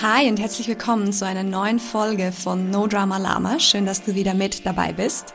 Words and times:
Hi 0.00 0.28
und 0.28 0.38
herzlich 0.38 0.68
willkommen 0.68 1.12
zu 1.12 1.26
einer 1.26 1.42
neuen 1.42 1.80
Folge 1.80 2.30
von 2.30 2.70
No 2.70 2.86
Drama 2.86 3.18
Lama. 3.18 3.58
Schön, 3.58 3.84
dass 3.84 4.00
du 4.00 4.14
wieder 4.14 4.32
mit 4.32 4.64
dabei 4.64 4.92
bist. 4.92 5.34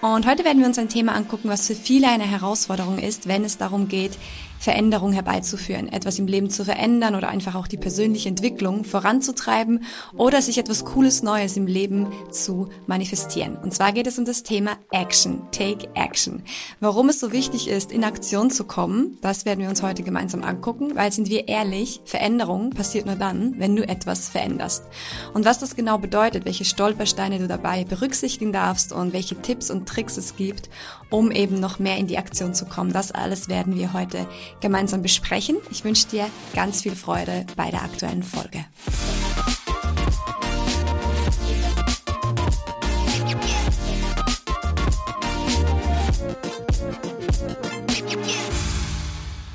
Und 0.00 0.26
heute 0.26 0.44
werden 0.44 0.58
wir 0.58 0.66
uns 0.66 0.80
ein 0.80 0.88
Thema 0.88 1.14
angucken, 1.14 1.48
was 1.48 1.68
für 1.68 1.76
viele 1.76 2.08
eine 2.08 2.24
Herausforderung 2.24 2.98
ist, 2.98 3.28
wenn 3.28 3.44
es 3.44 3.56
darum 3.56 3.86
geht, 3.86 4.18
Veränderung 4.60 5.12
herbeizuführen, 5.12 5.90
etwas 5.90 6.18
im 6.18 6.26
Leben 6.26 6.50
zu 6.50 6.66
verändern 6.66 7.14
oder 7.14 7.30
einfach 7.30 7.54
auch 7.54 7.66
die 7.66 7.78
persönliche 7.78 8.28
Entwicklung 8.28 8.84
voranzutreiben 8.84 9.84
oder 10.14 10.42
sich 10.42 10.58
etwas 10.58 10.84
Cooles 10.84 11.22
Neues 11.22 11.56
im 11.56 11.66
Leben 11.66 12.08
zu 12.30 12.68
manifestieren. 12.86 13.56
Und 13.56 13.72
zwar 13.72 13.92
geht 13.92 14.06
es 14.06 14.18
um 14.18 14.26
das 14.26 14.42
Thema 14.42 14.72
Action, 14.90 15.40
Take 15.50 15.88
Action. 15.94 16.42
Warum 16.78 17.08
es 17.08 17.20
so 17.20 17.32
wichtig 17.32 17.68
ist, 17.68 17.90
in 17.90 18.04
Aktion 18.04 18.50
zu 18.50 18.64
kommen, 18.64 19.16
das 19.22 19.46
werden 19.46 19.60
wir 19.60 19.70
uns 19.70 19.82
heute 19.82 20.02
gemeinsam 20.02 20.44
angucken, 20.44 20.94
weil 20.94 21.10
sind 21.10 21.30
wir 21.30 21.48
ehrlich, 21.48 22.02
Veränderung 22.04 22.70
passiert 22.70 23.06
nur 23.06 23.16
dann, 23.16 23.54
wenn 23.58 23.74
du 23.74 23.88
etwas 23.88 24.28
veränderst. 24.28 24.84
Und 25.32 25.46
was 25.46 25.58
das 25.58 25.74
genau 25.74 25.96
bedeutet, 25.96 26.44
welche 26.44 26.66
Stolpersteine 26.66 27.38
du 27.38 27.48
dabei 27.48 27.84
berücksichtigen 27.84 28.52
darfst 28.52 28.92
und 28.92 29.14
welche 29.14 29.40
Tipps 29.40 29.70
und 29.70 29.88
Tricks 29.88 30.18
es 30.18 30.36
gibt, 30.36 30.68
um 31.08 31.30
eben 31.30 31.60
noch 31.60 31.78
mehr 31.78 31.96
in 31.96 32.06
die 32.06 32.18
Aktion 32.18 32.52
zu 32.52 32.66
kommen, 32.66 32.92
das 32.92 33.10
alles 33.10 33.48
werden 33.48 33.74
wir 33.74 33.94
heute 33.94 34.26
gemeinsam 34.60 35.02
besprechen. 35.02 35.56
Ich 35.70 35.84
wünsche 35.84 36.08
dir 36.08 36.26
ganz 36.54 36.82
viel 36.82 36.96
Freude 36.96 37.46
bei 37.56 37.70
der 37.70 37.82
aktuellen 37.82 38.22
Folge. 38.22 38.64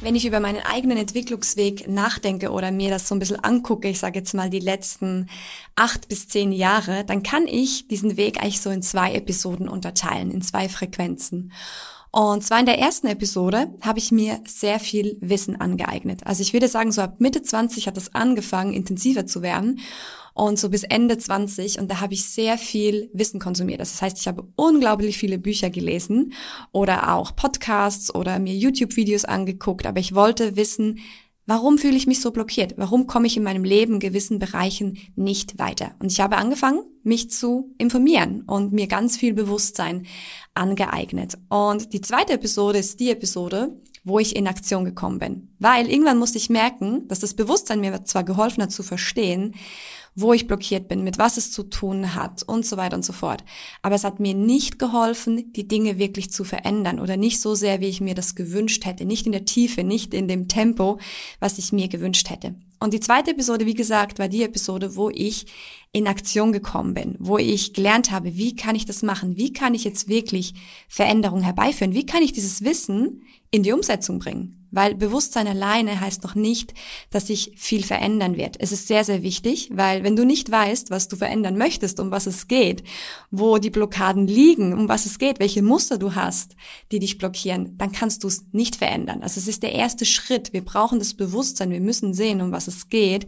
wenn 0.06 0.14
ich 0.14 0.28
über 0.28 0.40
meinen 0.40 0.64
eigenen 0.64 1.00
Entwicklungsweg 1.00 1.88
nachdenke 1.88 2.52
oder 2.52 2.72
mir 2.72 2.92
das 2.92 3.08
so 3.08 3.16
ein 3.16 3.20
bisschen 3.20 3.44
angucke, 3.44 3.90
ich 3.90 4.00
sage 4.00 4.20
jetzt 4.20 4.36
mal 4.36 4.52
die 4.52 4.60
letzten 4.60 5.26
acht 5.76 6.08
bis 6.08 6.28
zehn 6.28 6.52
Jahre, 6.52 7.04
dann 7.06 7.24
kann 7.24 7.48
ich 7.48 7.88
diesen 7.88 8.16
Weg 8.16 8.40
eigentlich 8.40 8.62
so 8.62 8.70
in 8.70 8.84
zwei 8.84 9.16
Episoden 9.16 9.68
unterteilen, 9.68 10.30
in 10.30 10.44
zwei 10.44 10.70
Frequenzen. 10.70 11.52
Und 12.16 12.46
zwar 12.46 12.62
in 12.62 12.66
der 12.66 12.80
ersten 12.80 13.08
Episode 13.08 13.74
habe 13.82 14.00
ich 14.00 14.10
mir 14.10 14.40
sehr 14.48 14.80
viel 14.80 15.18
Wissen 15.20 15.60
angeeignet. 15.60 16.26
Also 16.26 16.44
ich 16.44 16.54
würde 16.54 16.70
sagen, 16.70 16.94
so 16.94 17.02
ab 17.02 17.20
Mitte 17.20 17.42
20 17.42 17.88
hat 17.88 17.98
das 17.98 18.16
angefangen, 18.16 18.72
intensiver 18.72 19.26
zu 19.26 19.42
werden 19.42 19.82
und 20.34 20.58
so 20.58 20.70
bis 20.70 20.84
Ende 20.84 21.18
20 21.18 21.78
und 21.78 21.92
da 21.92 22.00
habe 22.00 22.14
ich 22.14 22.24
sehr 22.24 22.58
viel 22.58 23.10
Wissen 23.12 23.42
konsumiert. 23.42 23.82
Das 23.82 24.02
heißt, 24.02 24.18
ich 24.18 24.30
habe 24.30 24.48
unglaublich 24.56 25.18
viele 25.18 25.38
Bücher 25.38 25.70
gelesen 25.70 26.32
oder 26.72 27.14
auch 27.14 27.36
Podcasts 27.36 28.16
oder 28.16 28.40
mir 28.40 28.54
YouTube-Videos 28.54 29.26
angeguckt, 29.26 29.86
aber 29.86 30.00
ich 30.00 30.16
wollte 30.16 30.56
wissen, 30.56 31.00
Warum 31.48 31.78
fühle 31.78 31.96
ich 31.96 32.08
mich 32.08 32.22
so 32.22 32.32
blockiert? 32.32 32.74
Warum 32.78 33.06
komme 33.06 33.28
ich 33.28 33.38
in 33.38 33.44
meinem 33.44 33.64
Leben 33.64 33.96
in 33.96 34.00
gewissen 34.00 34.40
Bereichen 34.40 34.98
nicht 35.16 35.60
weiter? 35.60 35.92
Und 36.00 36.12
ich 36.12 36.20
habe 36.20 36.38
angefangen, 36.38 36.82
mich 37.04 37.30
zu 37.30 37.74
informieren 37.78 38.42
und 38.48 38.74
mir 38.74 38.88
ganz 38.88 39.16
viel 39.16 39.34
Bewusstsein 39.34 40.08
angeeignet. 40.56 41.38
Und 41.50 41.94
die 41.94 42.02
zweite 42.02 42.34
Episode 42.34 42.80
ist 42.80 43.00
die 43.00 43.12
Episode, 43.12 43.80
wo 44.04 44.18
ich 44.18 44.36
in 44.36 44.48
Aktion 44.48 44.86
gekommen 44.86 45.20
bin. 45.20 45.50
Weil 45.60 45.90
irgendwann 45.90 46.18
musste 46.18 46.38
ich 46.38 46.50
merken, 46.50 47.08
dass 47.08 47.20
das 47.20 47.36
Bewusstsein 47.36 47.80
mir 47.80 48.04
zwar 48.06 48.24
geholfen 48.24 48.64
hat 48.64 48.72
zu 48.72 48.82
verstehen, 48.82 49.54
wo 50.16 50.32
ich 50.34 50.48
blockiert 50.48 50.88
bin, 50.88 51.04
mit 51.04 51.18
was 51.18 51.38
es 51.38 51.52
zu 51.52 51.64
tun 51.64 52.16
hat 52.16 52.42
und 52.44 52.66
so 52.66 52.78
weiter 52.78 52.96
und 52.96 53.06
so 53.06 53.14
fort. 53.14 53.44
Aber 53.82 53.96
es 53.96 54.06
hat 54.06 54.20
mir 54.20 54.34
nicht 54.34 54.80
geholfen, 54.80 55.52
die 55.54 55.68
Dinge 55.68 55.98
wirklich 55.98 56.32
zu 56.32 56.46
verändern 56.46 57.00
oder 57.00 57.18
nicht 57.18 57.42
so 57.42 57.54
sehr, 57.54 57.82
wie 57.82 57.90
ich 57.90 58.02
mir 58.02 58.16
das 58.16 58.36
gewünscht 58.36 58.86
hätte, 58.86 59.06
nicht 59.06 59.26
in 59.26 59.34
der 59.34 59.46
Tiefe, 59.46 59.84
nicht 59.84 60.14
in 60.14 60.28
dem 60.28 60.48
Tempo, 60.48 61.00
was 61.40 61.58
ich 61.58 61.74
mir 61.74 61.90
gewünscht 61.90 62.30
hätte. 62.30 62.56
Und 62.80 62.94
die 62.94 63.00
zweite 63.00 63.32
Episode, 63.32 63.66
wie 63.66 63.74
gesagt, 63.74 64.20
war 64.20 64.28
die 64.28 64.44
Episode, 64.44 64.96
wo 64.96 65.10
ich 65.10 65.48
in 65.96 66.10
Aktion 66.10 66.52
gekommen 66.52 66.94
bin, 66.94 67.16
wo 67.20 67.38
ich 67.38 67.72
gelernt 67.72 68.12
habe, 68.12 68.36
wie 68.36 68.54
kann 68.54 68.76
ich 68.76 68.86
das 68.86 69.02
machen? 69.02 69.38
Wie 69.38 69.54
kann 69.54 69.74
ich 69.74 69.86
jetzt 69.86 70.10
wirklich 70.10 70.54
Veränderungen 70.90 71.42
herbeiführen? 71.42 71.94
Wie 71.94 72.06
kann 72.06 72.22
ich 72.22 72.34
dieses 72.34 72.66
Wissen 72.66 73.22
in 73.50 73.64
die 73.64 73.72
Umsetzung 73.72 74.20
bringen? 74.20 74.68
Weil 74.72 74.96
Bewusstsein 74.96 75.48
alleine 75.48 76.02
heißt 76.02 76.22
noch 76.24 76.36
nicht, 76.36 76.74
dass 77.12 77.28
sich 77.28 77.54
viel 77.56 77.82
verändern 77.82 78.36
wird. 78.36 78.58
Es 78.60 78.74
ist 78.74 78.90
sehr, 78.90 79.06
sehr 79.06 79.24
wichtig, 79.24 79.70
weil 79.72 80.04
wenn 80.04 80.18
du 80.18 80.26
nicht 80.26 80.52
weißt, 80.52 80.90
was 80.90 81.08
du 81.08 81.16
verändern 81.16 81.58
möchtest, 81.58 82.02
um 82.02 82.12
was 82.12 82.28
es 82.28 82.50
geht, 82.50 82.84
wo 83.32 83.58
die 83.58 83.70
Blockaden 83.70 84.28
liegen, 84.28 84.74
um 84.74 84.90
was 84.90 85.06
es 85.06 85.18
geht, 85.18 85.40
welche 85.40 85.62
Muster 85.62 85.98
du 85.98 86.14
hast, 86.14 86.58
die 86.92 87.00
dich 87.00 87.18
blockieren, 87.18 87.78
dann 87.78 87.94
kannst 87.94 88.26
du 88.26 88.28
es 88.28 88.44
nicht 88.52 88.76
verändern. 88.76 89.24
Also 89.24 89.40
es 89.40 89.48
ist 89.48 89.64
der 89.64 89.72
erste 89.72 90.04
Schritt. 90.04 90.52
Wir 90.52 90.66
brauchen 90.66 91.00
das 91.00 91.14
Bewusstsein. 91.14 91.72
Wir 91.72 91.80
müssen 91.80 92.14
sehen, 92.14 92.42
um 92.42 92.52
was 92.52 92.68
es 92.68 92.90
geht, 92.90 93.28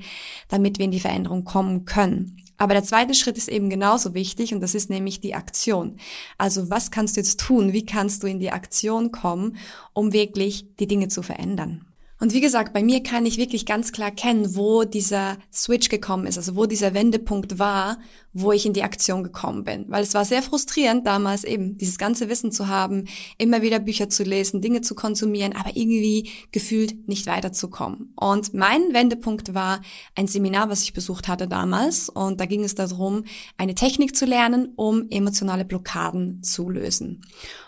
damit 0.49 0.79
wir 0.79 0.85
in 0.85 0.91
die 0.91 0.99
Veränderung 0.99 1.45
kommen 1.45 1.85
können. 1.85 2.43
Aber 2.57 2.73
der 2.73 2.83
zweite 2.83 3.13
Schritt 3.13 3.37
ist 3.37 3.49
eben 3.49 3.69
genauso 3.69 4.13
wichtig 4.13 4.53
und 4.53 4.61
das 4.61 4.75
ist 4.75 4.89
nämlich 4.89 5.19
die 5.19 5.35
Aktion. 5.35 5.97
Also 6.37 6.69
was 6.69 6.91
kannst 6.91 7.15
du 7.15 7.21
jetzt 7.21 7.39
tun? 7.39 7.73
Wie 7.73 7.85
kannst 7.85 8.23
du 8.23 8.27
in 8.27 8.39
die 8.39 8.51
Aktion 8.51 9.11
kommen, 9.11 9.57
um 9.93 10.13
wirklich 10.13 10.65
die 10.79 10.87
Dinge 10.87 11.07
zu 11.07 11.21
verändern? 11.21 11.85
Und 12.19 12.33
wie 12.33 12.41
gesagt, 12.41 12.73
bei 12.73 12.81
mir 12.81 13.03
kann 13.03 13.25
ich 13.27 13.37
wirklich 13.37 13.65
ganz 13.65 13.91
klar 13.91 14.09
kennen, 14.09 14.55
wo 14.55 14.83
dieser 14.83 15.37
Switch 15.53 15.87
gekommen 15.89 16.25
ist, 16.25 16.37
also 16.37 16.55
wo 16.55 16.65
dieser 16.65 16.95
Wendepunkt 16.95 17.59
war, 17.59 17.99
wo 18.33 18.51
ich 18.51 18.65
in 18.65 18.73
die 18.73 18.83
Aktion 18.83 19.23
gekommen 19.23 19.63
bin. 19.63 19.85
Weil 19.87 20.03
es 20.03 20.13
war 20.15 20.25
sehr 20.25 20.41
frustrierend 20.41 21.05
damals 21.05 21.43
eben, 21.43 21.77
dieses 21.77 21.97
ganze 21.97 22.27
Wissen 22.27 22.51
zu 22.51 22.67
haben, 22.67 23.05
immer 23.37 23.61
wieder 23.61 23.79
Bücher 23.79 24.09
zu 24.09 24.23
lesen, 24.23 24.61
Dinge 24.61 24.81
zu 24.81 24.95
konsumieren, 24.95 25.55
aber 25.55 25.71
irgendwie 25.75 26.31
gefühlt 26.51 27.07
nicht 27.07 27.27
weiterzukommen. 27.27 28.13
Und 28.15 28.53
mein 28.53 28.93
Wendepunkt 28.93 29.53
war 29.53 29.81
ein 30.15 30.27
Seminar, 30.27 30.69
was 30.69 30.83
ich 30.83 30.93
besucht 30.93 31.27
hatte 31.27 31.47
damals. 31.47 32.09
Und 32.09 32.39
da 32.39 32.45
ging 32.45 32.63
es 32.63 32.73
darum, 32.73 33.25
eine 33.57 33.75
Technik 33.75 34.15
zu 34.15 34.25
lernen, 34.25 34.73
um 34.75 35.07
emotionale 35.09 35.65
Blockaden 35.65 36.41
zu 36.41 36.69
lösen. 36.69 37.21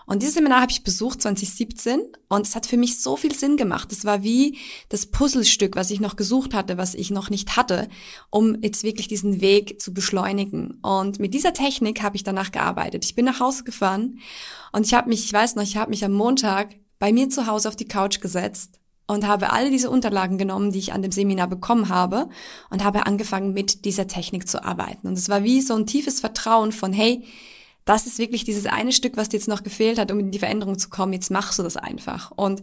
Und 0.09 0.24
dieses 0.24 0.34
Seminar 0.34 0.62
habe 0.62 0.72
ich 0.72 0.84
besucht 0.84 1.22
2017 1.22 2.02
und 2.30 2.47
es 2.47 2.56
hat 2.56 2.66
für 2.66 2.78
mich 2.78 3.00
so 3.00 3.16
viel 3.16 3.36
Sinn 3.36 3.58
gemacht. 3.58 3.92
Es 3.92 4.06
war 4.06 4.24
wie 4.24 4.58
das 4.90 5.06
Puzzlestück, 5.06 5.75
was 5.75 5.92
ich 5.92 6.00
noch 6.00 6.16
gesucht 6.16 6.56
hatte, 6.56 6.80
was 6.80 6.96
ich 6.96 7.12
noch 7.12 7.30
nicht 7.30 7.56
hatte, 7.56 7.88
um 8.31 8.59
jetzt 8.64 8.84
wirklich 8.84 9.08
diesen 9.08 9.40
Weg 9.40 9.80
zu 9.80 9.94
beschleunigen. 9.94 10.80
Und 10.81 11.20
mit 11.20 11.36
dieser 11.36 11.53
Technik 11.53 12.02
habe 12.02 12.16
ich 12.16 12.24
danach 12.24 12.52
gearbeitet. 12.52 13.06
Ich 13.06 13.14
bin 13.14 13.25
nach 13.25 13.40
Hause 13.40 13.64
gefahren 13.64 14.18
und 14.72 14.84
ich 14.84 14.96
habe 14.96 15.09
mich, 15.09 15.24
ich 15.25 15.31
weiß 15.31 15.56
noch, 15.56 15.62
ich 15.62 15.78
habe 15.78 15.92
mich 15.92 16.03
am 16.03 16.14
Montag 16.14 16.74
bei 16.97 17.14
mir 17.14 17.30
zu 17.30 17.46
Hause 17.46 17.70
auf 17.70 17.76
die 17.76 17.88
Couch 17.88 18.20
gesetzt 18.20 18.80
und 19.06 19.28
habe 19.28 19.52
alle 19.53 19.70
diese 19.70 19.91
Unterlagen 19.91 20.40
genommen, 20.40 20.72
die 20.72 20.80
ich 20.80 20.91
an 20.91 21.03
dem 21.03 21.12
Seminar 21.12 21.47
bekommen 21.47 21.90
habe 21.90 22.30
und 22.72 22.84
habe 22.84 23.06
angefangen 23.06 23.53
mit 23.53 23.86
dieser 23.86 24.08
Technik 24.08 24.47
zu 24.47 24.64
arbeiten. 24.66 25.08
Und 25.08 25.20
es 25.20 25.30
war 25.30 25.44
wie 25.44 25.62
so 25.62 25.76
ein 25.76 25.86
tiefes 25.86 26.20
Vertrauen 26.20 26.72
von, 26.72 26.94
hey, 26.94 27.24
das 27.90 28.06
ist 28.06 28.20
wirklich 28.20 28.44
dieses 28.44 28.68
eine 28.68 28.92
Stück, 28.92 29.18
was 29.18 29.30
dir 29.30 29.38
jetzt 29.38 29.48
noch 29.48 29.64
gefehlt 29.64 29.98
hat, 29.98 30.12
um 30.12 30.20
in 30.20 30.30
die 30.30 30.38
Veränderung 30.38 30.78
zu 30.78 30.90
kommen. 30.90 31.12
Jetzt 31.12 31.32
machst 31.32 31.58
du 31.58 31.64
das 31.64 31.76
einfach. 31.76 32.30
Und 32.30 32.62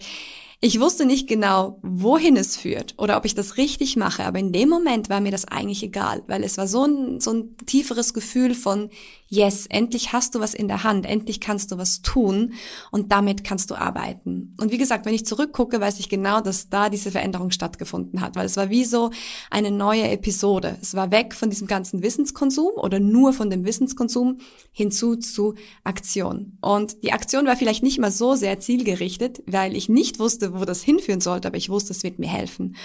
ich 0.60 0.80
wusste 0.80 1.04
nicht 1.04 1.28
genau, 1.28 1.78
wohin 1.82 2.36
es 2.36 2.56
führt 2.56 2.94
oder 2.96 3.18
ob 3.18 3.26
ich 3.26 3.34
das 3.34 3.58
richtig 3.58 3.96
mache, 3.96 4.24
aber 4.24 4.38
in 4.38 4.52
dem 4.52 4.70
Moment 4.70 5.10
war 5.10 5.20
mir 5.20 5.30
das 5.30 5.44
eigentlich 5.44 5.82
egal, 5.82 6.22
weil 6.28 6.42
es 6.42 6.56
war 6.56 6.66
so 6.66 6.84
ein, 6.84 7.20
so 7.20 7.32
ein 7.32 7.56
tieferes 7.66 8.14
Gefühl 8.14 8.54
von, 8.54 8.88
yes, 9.28 9.66
endlich 9.66 10.12
hast 10.12 10.34
du 10.34 10.40
was 10.40 10.54
in 10.54 10.68
der 10.68 10.84
Hand, 10.84 11.04
endlich 11.04 11.40
kannst 11.40 11.72
du 11.72 11.78
was 11.78 12.00
tun 12.00 12.54
und 12.90 13.12
damit 13.12 13.44
kannst 13.44 13.70
du 13.70 13.74
arbeiten. 13.74 14.54
Und 14.58 14.70
wie 14.72 14.78
gesagt, 14.78 15.04
wenn 15.04 15.14
ich 15.14 15.26
zurückgucke, 15.26 15.80
weiß 15.80 15.98
ich 16.00 16.08
genau, 16.08 16.40
dass 16.40 16.70
da 16.70 16.88
diese 16.88 17.10
Veränderung 17.10 17.50
stattgefunden 17.50 18.20
hat, 18.20 18.36
weil 18.36 18.46
es 18.46 18.56
war 18.56 18.70
wie 18.70 18.84
so 18.84 19.10
eine 19.50 19.70
neue 19.70 20.08
Episode. 20.08 20.78
Es 20.80 20.94
war 20.94 21.10
weg 21.10 21.34
von 21.34 21.50
diesem 21.50 21.66
ganzen 21.66 22.02
Wissenskonsum 22.02 22.72
oder 22.76 23.00
nur 23.00 23.32
von 23.32 23.50
dem 23.50 23.64
Wissenskonsum 23.64 24.38
hinzu 24.72 25.16
zu 25.16 25.54
Aktion. 25.84 26.56
Und 26.60 27.02
die 27.02 27.12
Aktion 27.12 27.46
war 27.46 27.56
vielleicht 27.56 27.82
nicht 27.82 27.98
mal 27.98 28.12
so 28.12 28.34
sehr 28.34 28.60
zielgerichtet, 28.60 29.42
weil 29.46 29.76
ich 29.76 29.88
nicht 29.88 30.18
wusste, 30.18 30.45
wo 30.54 30.64
das 30.64 30.82
hinführen 30.82 31.20
sollte, 31.20 31.48
aber 31.48 31.56
ich 31.56 31.68
wusste, 31.68 31.92
es 31.92 32.02
wird 32.02 32.18
mir 32.18 32.28
helfen. 32.28 32.76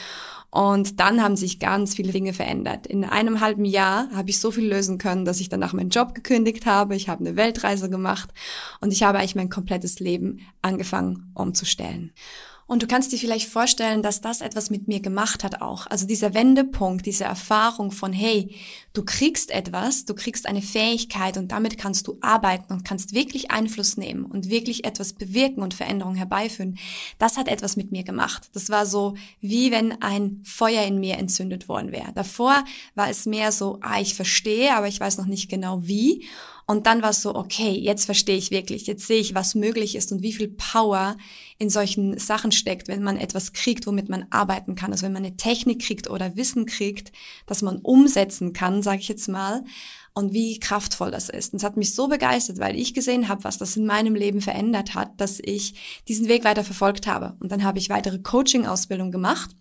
Und 0.50 1.00
dann 1.00 1.24
haben 1.24 1.38
sich 1.38 1.60
ganz 1.60 1.96
viele 1.96 2.12
Dinge 2.12 2.34
verändert. 2.34 2.86
In 2.86 3.06
einem 3.06 3.40
halben 3.40 3.64
Jahr 3.64 4.10
habe 4.14 4.30
ich 4.30 4.40
so 4.40 4.52
viel 4.52 4.68
lösen 4.68 4.98
können, 4.98 5.24
dass 5.24 5.40
ich 5.40 5.48
danach 5.48 5.72
meinen 5.72 5.92
Job 5.92 6.14
gekündigt 6.14 6.66
habe. 6.66 6.96
Ich 6.96 7.08
habe 7.08 7.22
eine 7.26 7.38
Weltreise 7.38 7.90
gemacht 7.90 8.30
und 8.82 8.92
ich 8.92 9.04
habe 9.04 9.18
eigentlich 9.18 9.36
mein 9.36 9.50
komplettes 9.50 10.02
Leben 10.02 10.42
angefangen 10.62 11.32
umzustellen. 11.36 12.12
Und 12.72 12.82
du 12.82 12.88
kannst 12.88 13.12
dir 13.12 13.18
vielleicht 13.18 13.50
vorstellen, 13.50 14.02
dass 14.02 14.22
das 14.22 14.40
etwas 14.40 14.70
mit 14.70 14.88
mir 14.88 15.02
gemacht 15.02 15.44
hat 15.44 15.62
auch. 15.62 15.88
Also 15.88 16.08
dieser 16.08 16.34
Wendepunkt, 16.34 17.06
diese 17.06 17.26
Erfahrung 17.26 17.92
von, 17.92 18.14
hey, 18.14 18.56
du 18.94 19.04
kriegst 19.04 19.52
etwas, 19.52 20.06
du 20.06 20.14
kriegst 20.14 20.46
eine 20.46 20.62
Fähigkeit 20.62 21.36
und 21.36 21.52
damit 21.52 21.78
kannst 21.78 22.08
du 22.08 22.18
arbeiten 22.22 22.72
und 22.72 22.86
kannst 22.86 23.14
wirklich 23.14 23.52
Einfluss 23.52 23.98
nehmen 23.98 24.24
und 24.24 24.50
wirklich 24.50 24.86
etwas 24.86 25.12
bewirken 25.12 25.64
und 25.64 25.74
Veränderungen 25.74 26.16
herbeiführen. 26.16 26.80
Das 27.20 27.36
hat 27.36 27.50
etwas 27.50 27.76
mit 27.76 27.92
mir 27.92 28.04
gemacht. 28.04 28.50
Das 28.54 28.70
war 28.70 28.86
so, 28.86 29.16
wie 29.42 29.72
wenn 29.72 30.02
ein 30.02 30.40
Feuer 30.46 30.86
in 30.86 31.02
mir 31.02 31.18
entzündet 31.18 31.68
worden 31.68 31.92
wäre. 31.92 32.14
Davor 32.16 32.64
war 32.96 33.10
es 33.10 33.26
mehr 33.26 33.52
so, 33.52 33.80
ah, 33.82 34.00
ich 34.00 34.16
verstehe, 34.16 34.74
aber 34.78 34.88
ich 34.88 35.02
weiß 35.02 35.18
noch 35.18 35.26
nicht 35.26 35.50
genau 35.50 35.82
wie. 35.84 36.26
Und 36.72 36.88
dann 36.88 37.02
war 37.02 37.10
es 37.10 37.22
so, 37.22 37.36
okay, 37.36 37.72
jetzt 37.72 38.06
verstehe 38.06 38.38
ich 38.38 38.50
wirklich, 38.50 38.88
jetzt 38.88 39.06
sehe 39.06 39.20
ich, 39.20 39.36
was 39.36 39.56
möglich 39.56 39.94
ist 39.94 40.14
und 40.14 40.22
wie 40.22 40.32
viel 40.32 40.48
Power 40.48 41.18
in 41.58 41.70
solchen 41.70 42.18
Sachen 42.18 42.54
steckt, 42.54 42.88
wenn 42.88 43.04
man 43.04 43.18
etwas 43.18 43.52
kriegt, 43.52 43.88
womit 43.88 44.08
man 44.08 44.26
arbeiten 44.30 44.76
kann. 44.76 44.94
Also 44.94 45.06
wenn 45.06 45.12
man 45.12 45.26
eine 45.26 45.36
Technik 45.36 45.82
kriegt 45.82 46.10
oder 46.10 46.38
Wissen 46.38 46.66
kriegt, 46.66 47.12
das 47.46 47.62
man 47.62 47.80
umsetzen 47.80 48.54
kann, 48.54 48.84
sage 48.84 49.02
ich 49.02 49.10
jetzt 49.10 49.28
mal 49.28 49.66
und 50.14 50.34
wie 50.34 50.60
kraftvoll 50.60 51.10
das 51.10 51.30
ist. 51.30 51.54
Und 51.54 51.58
es 51.58 51.64
hat 51.64 51.78
mich 51.78 51.96
so 51.96 52.10
begeistert, 52.10 52.60
weil 52.60 52.76
ich 52.76 52.94
gesehen 52.94 53.30
habe, 53.30 53.46
was 53.46 53.58
das 53.58 53.78
in 53.78 53.86
meinem 53.86 54.14
Leben 54.14 54.42
verändert 54.42 54.94
hat, 54.94 55.22
dass 55.22 55.40
ich 55.42 56.02
diesen 56.08 56.28
Weg 56.28 56.44
weiter 56.44 56.66
verfolgt 56.66 57.08
habe. 57.08 57.38
Und 57.40 57.52
dann 57.52 57.64
habe 57.64 57.80
ich 57.80 57.90
weitere 57.90 58.20
Coaching-Ausbildung 58.20 59.12
gemacht. 59.12 59.52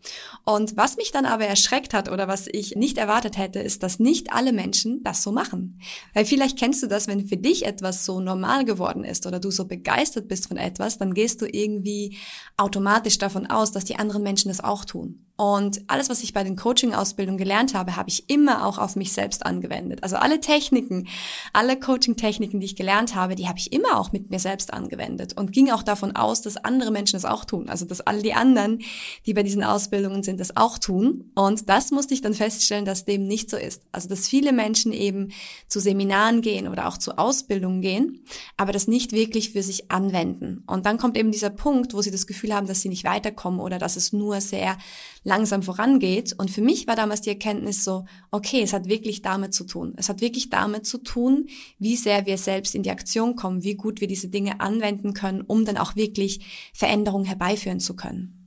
Und 0.45 0.77
was 0.77 0.97
mich 0.97 1.13
dann 1.13 1.25
aber 1.25 1.47
erschreckt 1.47 1.95
hat 1.95 2.11
oder 2.11 2.27
was 2.27 2.49
ich 2.51 2.75
nicht 2.75 2.99
erwartet 2.99 3.39
hätte, 3.39 3.61
ist, 3.61 3.85
dass 3.85 4.01
nicht 4.01 4.33
alle 4.33 4.53
Menschen 4.53 5.05
das 5.05 5.23
so 5.23 5.31
machen. 5.31 5.81
Weil 6.15 6.25
vielleicht 6.25 6.59
kennst 6.59 6.83
du 6.83 6.89
das, 6.89 7.07
wenn 7.07 7.29
für 7.29 7.37
dich 7.37 7.65
etwas 7.65 8.05
so 8.05 8.21
normal 8.21 8.65
geworden 8.65 9.05
ist 9.05 9.27
oder 9.27 9.39
du 9.39 9.53
so 9.53 9.67
begeistert 9.67 10.27
bist 10.27 10.49
von 10.49 10.57
etwas, 10.57 10.99
dann 10.99 11.15
gehst 11.15 11.41
du 11.43 11.47
irgendwie 11.47 12.19
automatisch 12.57 13.19
davon 13.19 13.47
aus, 13.47 13.71
dass 13.71 13.85
die 13.85 13.97
anderen 13.97 14.25
Menschen 14.25 14.49
das 14.49 14.63
auch 14.63 14.85
tun. 14.85 15.27
Und 15.41 15.81
alles, 15.87 16.11
was 16.11 16.23
ich 16.23 16.35
bei 16.35 16.45
den 16.45 16.55
Coaching-Ausbildungen 16.55 17.39
gelernt 17.39 17.73
habe, 17.73 17.97
habe 17.97 18.11
ich 18.11 18.29
immer 18.29 18.67
auch 18.67 18.77
auf 18.77 18.95
mich 18.95 19.15
selbst 19.15 19.47
angewendet. 19.47 20.03
Also 20.03 20.17
alle 20.17 20.39
Techniken, 20.41 21.09
alle 21.55 21.81
Coaching-Techniken, 21.81 22.61
die 22.61 22.67
ich 22.67 22.77
gelernt 22.77 23.15
habe, 23.15 23.37
die 23.37 23.49
habe 23.49 23.59
ich 23.59 23.73
immer 23.73 23.99
auch 23.99 24.13
mit 24.13 24.29
mir 24.29 24.39
selbst 24.39 24.71
angewendet 24.75 25.39
und 25.39 25.53
ging 25.53 25.71
auch 25.71 25.83
davon 25.83 26.15
aus, 26.15 26.43
dass 26.43 26.59
andere 26.59 26.91
Menschen 26.91 27.17
es 27.17 27.25
auch 27.25 27.47
tun. 27.47 27.71
Also 27.71 27.87
dass 27.87 28.03
alle 28.03 28.21
die 28.21 28.35
anderen, 28.35 28.83
die 29.25 29.33
bei 29.33 29.43
diesen 29.43 29.65
Ausbildungen 29.65 30.23
sind, 30.23 30.41
das 30.41 30.59
auch 30.59 30.77
tun. 30.77 31.31
Und 31.35 31.71
das 31.71 31.91
musste 31.91 32.13
ich 32.13 32.21
dann 32.21 32.35
feststellen, 32.35 32.85
dass 32.85 33.07
dem 33.07 33.27
nicht 33.27 33.49
so 33.49 33.57
ist. 33.57 33.81
Also 33.93 34.11
dass 34.11 34.29
viele 34.29 34.53
Menschen 34.53 34.93
eben 34.93 35.33
zu 35.69 35.81
Seminaren 35.81 36.43
gehen 36.43 36.69
oder 36.69 36.87
auch 36.87 36.99
zu 36.99 37.17
Ausbildungen 37.17 37.81
gehen, 37.81 38.27
aber 38.59 38.73
das 38.73 38.89
nicht 38.89 39.13
wirklich 39.13 39.53
für 39.53 39.63
sich 39.63 39.91
anwenden. 39.91 40.65
Und 40.67 40.85
dann 40.85 40.99
kommt 40.99 41.17
eben 41.17 41.33
dieser 41.33 41.49
Punkt, 41.49 41.95
wo 41.95 42.03
sie 42.03 42.11
das 42.11 42.27
Gefühl 42.27 42.55
haben, 42.55 42.67
dass 42.67 42.83
sie 42.83 42.91
nicht 42.91 43.05
weiterkommen 43.05 43.61
oder 43.61 43.79
dass 43.79 43.97
es 43.97 44.13
nur 44.13 44.43
sehr 44.43 44.77
langsam 45.31 45.63
vorangeht. 45.63 46.35
Und 46.37 46.51
für 46.51 46.61
mich 46.61 46.89
war 46.89 46.97
damals 46.97 47.21
die 47.21 47.31
Erkenntnis 47.31 47.85
so, 47.85 48.05
okay, 48.33 48.63
es 48.63 48.73
hat 48.73 48.89
wirklich 48.89 49.23
damit 49.23 49.55
zu 49.55 49.65
tun. 49.65 49.95
Es 49.97 50.09
hat 50.09 50.21
wirklich 50.21 50.51
damit 50.51 50.87
zu 50.87 50.99
tun, 50.99 51.47
wie 51.79 51.97
sehr 51.97 52.27
wir 52.27 52.37
selbst 52.37 52.75
in 52.75 52.83
die 52.83 52.91
Aktion 52.91 53.37
kommen, 53.37 53.63
wie 53.63 53.77
gut 53.77 54.01
wir 54.01 54.09
diese 54.09 54.29
Dinge 54.29 54.61
anwenden 54.61 55.15
können, 55.15 55.43
um 55.43 55.65
dann 55.65 55.77
auch 55.77 55.95
wirklich 55.95 56.73
Veränderungen 56.75 57.27
herbeiführen 57.27 57.79
zu 57.79 57.95
können. 57.95 58.40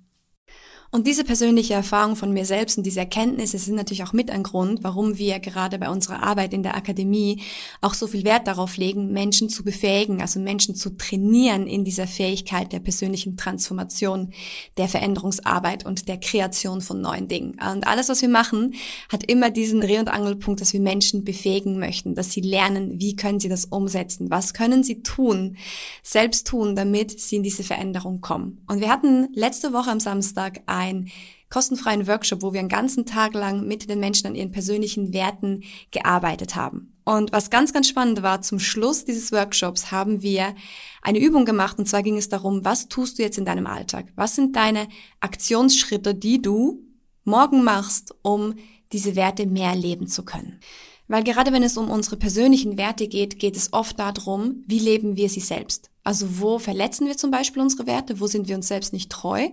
Und 0.93 1.07
diese 1.07 1.23
persönliche 1.23 1.73
Erfahrung 1.73 2.15
von 2.15 2.31
mir 2.33 2.45
selbst 2.45 2.77
und 2.77 2.83
diese 2.83 2.99
Erkenntnisse 2.99 3.57
sind 3.57 3.73
natürlich 3.73 4.03
auch 4.03 4.13
mit 4.13 4.29
ein 4.29 4.43
Grund, 4.43 4.83
warum 4.83 5.17
wir 5.17 5.39
gerade 5.39 5.79
bei 5.79 5.89
unserer 5.89 6.21
Arbeit 6.21 6.53
in 6.53 6.61
der 6.61 6.75
Akademie 6.75 7.41
auch 7.81 7.95
so 7.95 8.05
viel 8.05 8.23
Wert 8.23 8.45
darauf 8.45 8.77
legen, 8.77 9.11
Menschen 9.11 9.49
zu 9.49 9.63
befähigen, 9.63 10.21
also 10.21 10.39
Menschen 10.39 10.75
zu 10.75 10.91
trainieren 10.91 11.65
in 11.65 11.83
dieser 11.83 12.05
Fähigkeit 12.05 12.71
der 12.71 12.79
persönlichen 12.79 13.37
Transformation, 13.37 14.33
der 14.77 14.87
Veränderungsarbeit 14.87 15.83
und 15.83 16.07
der 16.07 16.19
Kreation 16.19 16.79
von 16.79 17.01
neuen 17.01 17.27
Dingen. 17.27 17.53
Und 17.53 17.87
alles, 17.87 18.09
was 18.09 18.21
wir 18.21 18.29
machen, 18.29 18.75
hat 19.09 19.23
immer 19.23 19.49
diesen 19.49 19.81
Dreh- 19.81 19.97
und 19.97 20.09
Angelpunkt, 20.09 20.61
dass 20.61 20.73
wir 20.73 20.79
Menschen 20.79 21.23
befähigen 21.23 21.79
möchten, 21.79 22.13
dass 22.13 22.31
sie 22.31 22.41
lernen, 22.41 22.99
wie 22.99 23.15
können 23.15 23.39
sie 23.39 23.49
das 23.49 23.65
umsetzen, 23.65 24.29
was 24.29 24.53
können 24.53 24.83
sie 24.83 25.01
tun, 25.01 25.57
selbst 26.03 26.45
tun, 26.45 26.75
damit 26.75 27.19
sie 27.19 27.37
in 27.37 27.43
diese 27.43 27.63
Veränderung 27.63 28.21
kommen. 28.21 28.63
Und 28.67 28.79
wir 28.79 28.89
hatten 28.89 29.29
letzte 29.33 29.73
Woche 29.73 29.89
am 29.89 29.99
Samstag 29.99 30.61
einen 30.83 31.09
kostenfreien 31.49 32.07
Workshop, 32.07 32.41
wo 32.41 32.53
wir 32.53 32.59
einen 32.59 32.69
ganzen 32.69 33.05
Tag 33.05 33.33
lang 33.33 33.67
mit 33.67 33.87
den 33.87 33.99
Menschen 33.99 34.27
an 34.27 34.35
ihren 34.35 34.51
persönlichen 34.51 35.13
Werten 35.13 35.63
gearbeitet 35.91 36.55
haben. 36.55 36.93
Und 37.05 37.31
was 37.31 37.49
ganz, 37.49 37.73
ganz 37.73 37.87
spannend 37.87 38.23
war, 38.23 38.41
zum 38.41 38.59
Schluss 38.59 39.05
dieses 39.05 39.31
Workshops 39.31 39.91
haben 39.91 40.21
wir 40.21 40.55
eine 41.01 41.19
Übung 41.19 41.45
gemacht 41.45 41.77
und 41.77 41.87
zwar 41.87 42.01
ging 42.01 42.17
es 42.17 42.29
darum, 42.29 42.65
was 42.65 42.87
tust 42.87 43.19
du 43.19 43.23
jetzt 43.23 43.37
in 43.37 43.45
deinem 43.45 43.67
Alltag? 43.67 44.05
Was 44.15 44.35
sind 44.35 44.55
deine 44.55 44.87
Aktionsschritte, 45.19 46.15
die 46.15 46.41
du 46.41 46.81
morgen 47.23 47.63
machst, 47.63 48.15
um 48.21 48.55
diese 48.91 49.15
Werte 49.15 49.45
mehr 49.45 49.75
leben 49.75 50.07
zu 50.07 50.23
können? 50.23 50.59
Weil 51.07 51.23
gerade 51.23 51.51
wenn 51.51 51.63
es 51.63 51.77
um 51.77 51.89
unsere 51.89 52.17
persönlichen 52.17 52.77
Werte 52.77 53.07
geht, 53.07 53.37
geht 53.37 53.57
es 53.57 53.73
oft 53.73 53.99
darum, 53.99 54.63
wie 54.67 54.79
leben 54.79 55.15
wir 55.17 55.29
sie 55.29 55.41
selbst. 55.41 55.89
Also 56.05 56.41
wo 56.41 56.59
verletzen 56.59 57.07
wir 57.07 57.15
zum 57.15 57.31
Beispiel 57.31 57.61
unsere 57.61 57.87
Werte, 57.87 58.19
wo 58.19 58.27
sind 58.27 58.49
wir 58.49 58.55
uns 58.55 58.67
selbst 58.67 58.91
nicht 58.91 59.09
treu 59.09 59.47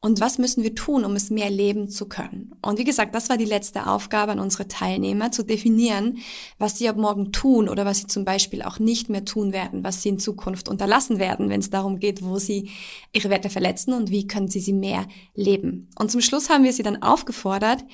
und 0.00 0.20
was 0.20 0.38
müssen 0.38 0.62
wir 0.62 0.74
tun, 0.74 1.04
um 1.04 1.14
es 1.16 1.28
mehr 1.28 1.50
leben 1.50 1.90
zu 1.90 2.08
können. 2.08 2.54
Und 2.62 2.78
wie 2.78 2.84
gesagt, 2.84 3.14
das 3.14 3.28
war 3.28 3.36
die 3.36 3.44
letzte 3.44 3.86
Aufgabe 3.86 4.32
an 4.32 4.40
unsere 4.40 4.68
Teilnehmer, 4.68 5.32
zu 5.32 5.42
definieren, 5.42 6.18
was 6.58 6.78
sie 6.78 6.88
ab 6.88 6.96
morgen 6.96 7.30
tun 7.30 7.68
oder 7.68 7.84
was 7.84 7.98
sie 7.98 8.06
zum 8.06 8.24
Beispiel 8.24 8.62
auch 8.62 8.78
nicht 8.78 9.10
mehr 9.10 9.26
tun 9.26 9.52
werden, 9.52 9.84
was 9.84 10.02
sie 10.02 10.08
in 10.08 10.18
Zukunft 10.18 10.68
unterlassen 10.68 11.18
werden, 11.18 11.50
wenn 11.50 11.60
es 11.60 11.68
darum 11.68 11.98
geht, 11.98 12.24
wo 12.24 12.38
sie 12.38 12.70
ihre 13.12 13.28
Werte 13.28 13.50
verletzen 13.50 13.92
und 13.92 14.10
wie 14.10 14.26
können 14.26 14.48
sie 14.48 14.60
sie 14.60 14.72
mehr 14.72 15.06
leben. 15.34 15.90
Und 15.98 16.10
zum 16.10 16.22
Schluss 16.22 16.48
haben 16.48 16.64
wir 16.64 16.72
sie 16.72 16.82
dann 16.82 17.02
aufgefordert, 17.02 17.84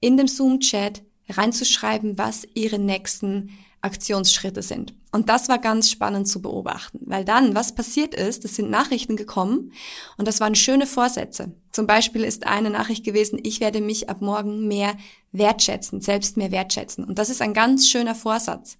in 0.00 0.16
dem 0.16 0.28
Zoom-Chat 0.28 1.02
reinzuschreiben, 1.28 2.18
was 2.18 2.46
ihre 2.54 2.78
nächsten 2.78 3.50
Aktionsschritte 3.80 4.62
sind. 4.62 4.94
Und 5.12 5.28
das 5.28 5.48
war 5.48 5.58
ganz 5.58 5.90
spannend 5.90 6.28
zu 6.28 6.42
beobachten, 6.42 7.00
weil 7.06 7.24
dann, 7.24 7.54
was 7.54 7.74
passiert 7.74 8.14
ist, 8.14 8.44
es 8.44 8.56
sind 8.56 8.70
Nachrichten 8.70 9.16
gekommen 9.16 9.72
und 10.16 10.26
das 10.26 10.40
waren 10.40 10.54
schöne 10.54 10.86
Vorsätze. 10.86 11.52
Zum 11.72 11.86
Beispiel 11.86 12.24
ist 12.24 12.46
eine 12.46 12.70
Nachricht 12.70 13.04
gewesen, 13.04 13.38
ich 13.42 13.60
werde 13.60 13.80
mich 13.80 14.10
ab 14.10 14.20
morgen 14.20 14.66
mehr 14.66 14.96
wertschätzen, 15.32 16.00
selbst 16.00 16.36
mehr 16.36 16.50
wertschätzen. 16.50 17.04
Und 17.04 17.18
das 17.18 17.30
ist 17.30 17.40
ein 17.40 17.54
ganz 17.54 17.88
schöner 17.88 18.14
Vorsatz. 18.14 18.76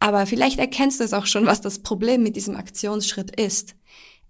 Aber 0.00 0.26
vielleicht 0.26 0.58
erkennst 0.58 1.00
du 1.00 1.04
es 1.04 1.12
auch 1.12 1.26
schon, 1.26 1.46
was 1.46 1.60
das 1.60 1.80
Problem 1.80 2.22
mit 2.22 2.36
diesem 2.36 2.56
Aktionsschritt 2.56 3.38
ist. 3.38 3.74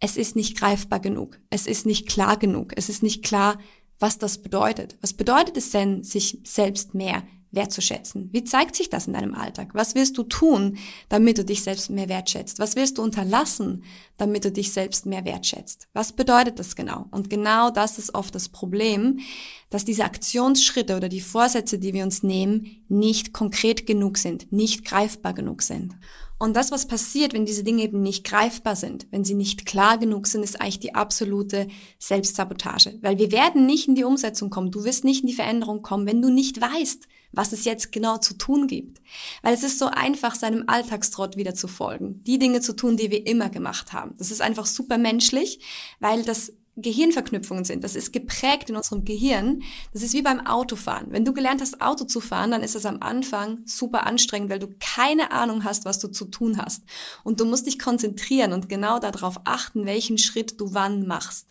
Es 0.01 0.17
ist 0.17 0.37
nicht 0.37 0.59
greifbar 0.59 1.01
genug. 1.01 1.39
Es 1.51 1.67
ist 1.67 1.87
nicht 1.87 2.09
klar 2.09 2.39
genug. 2.39 2.73
Es 2.77 2.89
ist 2.89 3.03
nicht 3.03 3.25
klar, 3.25 3.59
was 3.99 4.19
das 4.19 4.39
bedeutet. 4.39 4.97
Was 5.01 5.13
bedeutet 5.13 5.57
es 5.57 5.71
denn, 5.71 6.03
sich 6.03 6.41
selbst 6.45 6.95
mehr 6.95 7.23
wertzuschätzen? 7.51 8.29
Wie 8.33 8.45
zeigt 8.45 8.77
sich 8.77 8.91
das 8.91 9.07
in 9.07 9.13
deinem 9.13 9.35
Alltag? 9.35 9.71
Was 9.73 9.95
wirst 9.95 10.19
du 10.19 10.23
tun, 10.23 10.79
damit 11.09 11.39
du 11.39 11.45
dich 11.45 11.63
selbst 11.63 11.91
mehr 11.91 12.09
wertschätzt? 12.09 12.59
Was 12.59 12.77
wirst 12.77 12.99
du 12.99 13.03
unterlassen, 13.03 13.85
damit 14.17 14.45
du 14.45 14.53
dich 14.53 14.73
selbst 14.73 15.07
mehr 15.07 15.25
wertschätzt? 15.25 15.89
Was 15.93 16.13
bedeutet 16.13 16.59
das 16.59 16.77
genau? 16.77 17.07
Und 17.11 17.31
genau 17.31 17.71
das 17.71 17.99
ist 17.99 18.15
oft 18.15 18.35
das 18.35 18.49
Problem, 18.49 19.21
dass 19.71 19.85
diese 19.85 20.05
Aktionsschritte 20.05 20.97
oder 20.97 21.09
die 21.09 21.21
Vorsätze, 21.21 21.79
die 21.79 21.93
wir 21.93 22.05
uns 22.05 22.23
nehmen, 22.23 22.85
nicht 22.89 23.33
konkret 23.33 23.87
genug 23.87 24.19
sind, 24.19 24.51
nicht 24.53 24.85
greifbar 24.85 25.35
genug 25.35 25.63
sind. 25.63 25.95
Und 26.39 26.55
das, 26.55 26.71
was 26.71 26.87
passiert, 26.87 27.33
wenn 27.33 27.47
diese 27.47 27.65
Dinge 27.65 27.83
eben 27.83 28.01
nicht 28.01 28.25
greifbar 28.25 28.77
sind, 28.77 29.09
wenn 29.11 29.25
sie 29.25 29.35
nicht 29.35 29.67
klar 29.67 29.99
genug 29.99 30.29
sind, 30.29 30.45
ist 30.45 30.61
eigentlich 30.61 30.79
die 30.79 30.95
absolute 30.95 31.67
Selbstsabotage. 31.99 32.97
Weil 33.03 33.19
wir 33.19 33.33
werden 33.33 33.67
nicht 33.67 33.89
in 33.89 33.97
die 33.97 34.05
Umsetzung 34.05 34.49
kommen, 34.49 34.71
du 34.71 34.85
wirst 34.85 35.05
nicht 35.05 35.23
in 35.23 35.27
die 35.27 35.35
Veränderung 35.35 35.83
kommen, 35.83 36.07
wenn 36.07 36.23
du 36.23 36.31
nicht 36.31 36.61
weißt, 36.61 37.09
was 37.33 37.53
es 37.53 37.65
jetzt 37.65 37.91
genau 37.91 38.19
zu 38.19 38.35
tun 38.35 38.69
gibt. 38.69 39.03
Weil 39.43 39.53
es 39.53 39.65
ist 39.65 39.81
so 39.81 39.87
einfach, 39.87 40.37
seinem 40.37 40.65
Alltagstrott 40.69 41.37
wieder 41.37 41.55
zu 41.55 41.67
folgen. 41.67 42.23
Die 42.23 42.39
Dinge 42.39 42.61
zu 42.61 42.75
tun, 42.75 42.97
die 42.97 43.11
wir 43.11 43.27
immer 43.27 43.51
gemacht 43.51 43.93
haben. 43.93 44.15
Das 44.17 44.31
ist 44.31 44.41
einfach 44.41 44.67
super 44.67 44.97
menschlich, 44.97 45.59
weil 45.99 46.23
das 46.23 46.53
Gehirnverknüpfungen 46.81 47.65
sind. 47.65 47.85
Das 47.85 47.95
ist 47.95 48.13
geprägt 48.13 48.71
in 48.71 48.77
unserem 48.77 49.05
Gehirn. 49.05 49.63
Das 49.93 50.03
ist 50.03 50.15
wie 50.15 50.23
beim 50.23 50.47
Autofahren. 50.47 51.09
Wenn 51.11 51.25
du 51.25 51.33
gelernt 51.33 51.61
hast, 51.61 51.81
Auto 51.81 52.05
zu 52.05 52.21
fahren, 52.21 52.51
dann 52.51 52.63
ist 52.63 52.77
es 52.77 52.87
am 52.87 52.99
Anfang 53.01 53.61
super 53.67 54.07
anstrengend, 54.07 54.51
weil 54.51 54.59
du 54.59 54.69
keine 54.81 55.33
Ahnung 55.33 55.65
hast, 55.65 55.85
was 55.85 55.99
du 55.99 56.09
zu 56.09 56.27
tun 56.27 56.59
hast. 56.59 56.85
Und 57.25 57.41
du 57.41 57.45
musst 57.45 57.67
dich 57.67 57.79
konzentrieren 57.79 58.53
und 58.53 58.69
genau 58.69 58.99
darauf 58.99 59.41
achten, 59.45 59.87
welchen 59.87 60.19
Schritt 60.19 60.61
du 60.61 60.75
wann 60.75 61.07
machst. 61.07 61.49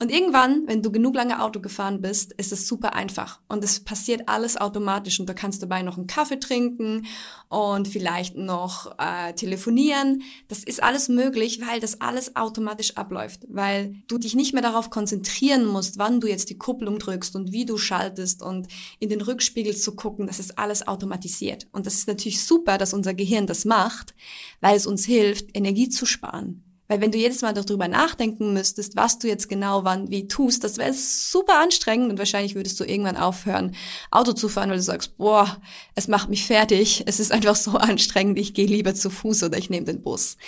Und 0.00 0.12
irgendwann, 0.12 0.62
wenn 0.68 0.80
du 0.80 0.92
genug 0.92 1.16
lange 1.16 1.42
Auto 1.42 1.58
gefahren 1.60 2.00
bist, 2.00 2.32
ist 2.34 2.52
es 2.52 2.68
super 2.68 2.94
einfach. 2.94 3.40
Und 3.48 3.64
es 3.64 3.80
passiert 3.80 4.28
alles 4.28 4.56
automatisch. 4.56 5.18
Und 5.18 5.28
du 5.28 5.34
kannst 5.34 5.60
dabei 5.60 5.82
noch 5.82 5.96
einen 5.96 6.06
Kaffee 6.06 6.38
trinken 6.38 7.06
und 7.48 7.88
vielleicht 7.88 8.36
noch 8.36 8.96
äh, 8.98 9.32
telefonieren. 9.32 10.22
Das 10.46 10.62
ist 10.62 10.80
alles 10.80 11.08
möglich, 11.08 11.60
weil 11.66 11.80
das 11.80 12.00
alles 12.00 12.36
automatisch 12.36 12.96
abläuft, 12.96 13.40
weil 13.48 13.96
du 14.06 14.18
dich 14.18 14.36
nicht 14.36 14.52
mehr 14.52 14.62
darauf 14.62 14.90
konzentrieren 14.90 15.66
musst, 15.66 15.98
wann 15.98 16.20
du 16.20 16.28
jetzt 16.28 16.48
die 16.50 16.58
Kupplung 16.58 17.00
drückst 17.00 17.34
und 17.34 17.50
wie 17.50 17.66
du 17.66 17.76
schaltest 17.76 18.40
und 18.40 18.68
in 19.00 19.08
den 19.08 19.20
Rückspiegel 19.20 19.76
zu 19.76 19.96
gucken. 19.96 20.28
Das 20.28 20.38
ist 20.38 20.60
alles 20.60 20.86
automatisiert. 20.86 21.66
Und 21.72 21.86
das 21.86 21.94
ist 21.94 22.06
natürlich 22.06 22.44
super, 22.44 22.78
dass 22.78 22.94
unser 22.94 23.14
Gehirn 23.14 23.48
das 23.48 23.64
macht, 23.64 24.14
weil 24.60 24.76
es 24.76 24.86
uns 24.86 25.04
hilft, 25.04 25.56
Energie 25.56 25.88
zu 25.88 26.06
sparen 26.06 26.62
Weil 26.88 27.02
wenn 27.02 27.12
du 27.12 27.18
jedes 27.18 27.42
Mal 27.42 27.52
darüber 27.52 27.86
nachdenken 27.86 28.54
müsstest, 28.54 28.96
was 28.96 29.18
du 29.18 29.28
jetzt 29.28 29.48
genau 29.48 29.84
wann 29.84 30.10
wie 30.10 30.26
tust, 30.26 30.64
das 30.64 30.78
wäre 30.78 30.94
super 30.94 31.60
anstrengend 31.60 32.10
und 32.10 32.18
wahrscheinlich 32.18 32.54
würdest 32.54 32.80
du 32.80 32.84
irgendwann 32.84 33.16
aufhören, 33.16 33.74
Auto 34.10 34.32
zu 34.32 34.48
fahren, 34.48 34.70
weil 34.70 34.78
du 34.78 34.82
sagst, 34.82 35.18
boah, 35.18 35.60
es 35.94 36.08
macht 36.08 36.30
mich 36.30 36.46
fertig, 36.46 37.02
es 37.06 37.20
ist 37.20 37.30
einfach 37.30 37.56
so 37.56 37.72
anstrengend, 37.72 38.38
ich 38.38 38.54
gehe 38.54 38.66
lieber 38.66 38.94
zu 38.94 39.10
Fuß 39.10 39.42
oder 39.42 39.58
ich 39.58 39.68
nehme 39.68 39.84
den 39.84 40.02
Bus. 40.02 40.38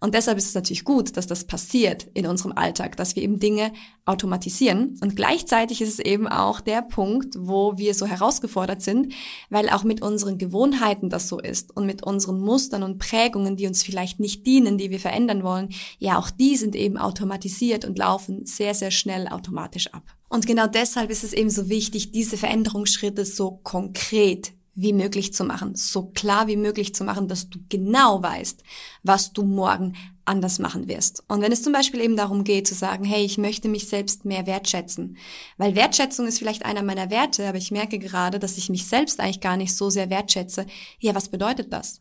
Und 0.00 0.14
deshalb 0.14 0.38
ist 0.38 0.46
es 0.46 0.54
natürlich 0.54 0.84
gut, 0.84 1.16
dass 1.16 1.26
das 1.26 1.44
passiert 1.44 2.06
in 2.14 2.26
unserem 2.26 2.52
Alltag, 2.52 2.96
dass 2.96 3.16
wir 3.16 3.22
eben 3.24 3.40
Dinge 3.40 3.72
automatisieren. 4.04 4.96
Und 5.02 5.16
gleichzeitig 5.16 5.80
ist 5.80 5.94
es 5.94 5.98
eben 5.98 6.28
auch 6.28 6.60
der 6.60 6.82
Punkt, 6.82 7.34
wo 7.36 7.76
wir 7.76 7.94
so 7.94 8.06
herausgefordert 8.06 8.80
sind, 8.80 9.12
weil 9.50 9.68
auch 9.68 9.82
mit 9.82 10.00
unseren 10.00 10.38
Gewohnheiten 10.38 11.10
das 11.10 11.26
so 11.26 11.40
ist 11.40 11.76
und 11.76 11.84
mit 11.84 12.04
unseren 12.04 12.40
Mustern 12.40 12.84
und 12.84 12.98
Prägungen, 12.98 13.56
die 13.56 13.66
uns 13.66 13.82
vielleicht 13.82 14.20
nicht 14.20 14.46
dienen, 14.46 14.78
die 14.78 14.90
wir 14.90 15.00
verändern 15.00 15.42
wollen, 15.42 15.70
ja, 15.98 16.18
auch 16.18 16.30
die 16.30 16.56
sind 16.56 16.76
eben 16.76 16.96
automatisiert 16.96 17.84
und 17.84 17.98
laufen 17.98 18.44
sehr, 18.46 18.74
sehr 18.74 18.90
schnell 18.90 19.28
automatisch 19.28 19.88
ab. 19.88 20.02
Und 20.28 20.46
genau 20.46 20.66
deshalb 20.66 21.10
ist 21.10 21.24
es 21.24 21.32
eben 21.32 21.50
so 21.50 21.68
wichtig, 21.68 22.12
diese 22.12 22.36
Veränderungsschritte 22.36 23.24
so 23.24 23.60
konkret 23.62 24.52
wie 24.80 24.92
möglich 24.92 25.34
zu 25.34 25.42
machen, 25.42 25.74
so 25.74 26.04
klar 26.04 26.46
wie 26.46 26.56
möglich 26.56 26.94
zu 26.94 27.02
machen, 27.02 27.26
dass 27.26 27.50
du 27.50 27.58
genau 27.68 28.22
weißt, 28.22 28.62
was 29.02 29.32
du 29.32 29.42
morgen 29.42 29.96
anders 30.24 30.60
machen 30.60 30.86
wirst. 30.86 31.24
Und 31.26 31.40
wenn 31.40 31.50
es 31.50 31.64
zum 31.64 31.72
Beispiel 31.72 32.00
eben 32.00 32.16
darum 32.16 32.44
geht 32.44 32.68
zu 32.68 32.76
sagen, 32.76 33.04
hey, 33.04 33.24
ich 33.24 33.38
möchte 33.38 33.68
mich 33.68 33.88
selbst 33.88 34.24
mehr 34.24 34.46
wertschätzen, 34.46 35.16
weil 35.56 35.74
Wertschätzung 35.74 36.28
ist 36.28 36.38
vielleicht 36.38 36.64
einer 36.64 36.84
meiner 36.84 37.10
Werte, 37.10 37.48
aber 37.48 37.58
ich 37.58 37.72
merke 37.72 37.98
gerade, 37.98 38.38
dass 38.38 38.56
ich 38.56 38.68
mich 38.68 38.86
selbst 38.86 39.18
eigentlich 39.18 39.40
gar 39.40 39.56
nicht 39.56 39.74
so 39.74 39.90
sehr 39.90 40.10
wertschätze. 40.10 40.64
Ja, 41.00 41.12
was 41.14 41.28
bedeutet 41.28 41.72
das? 41.72 42.00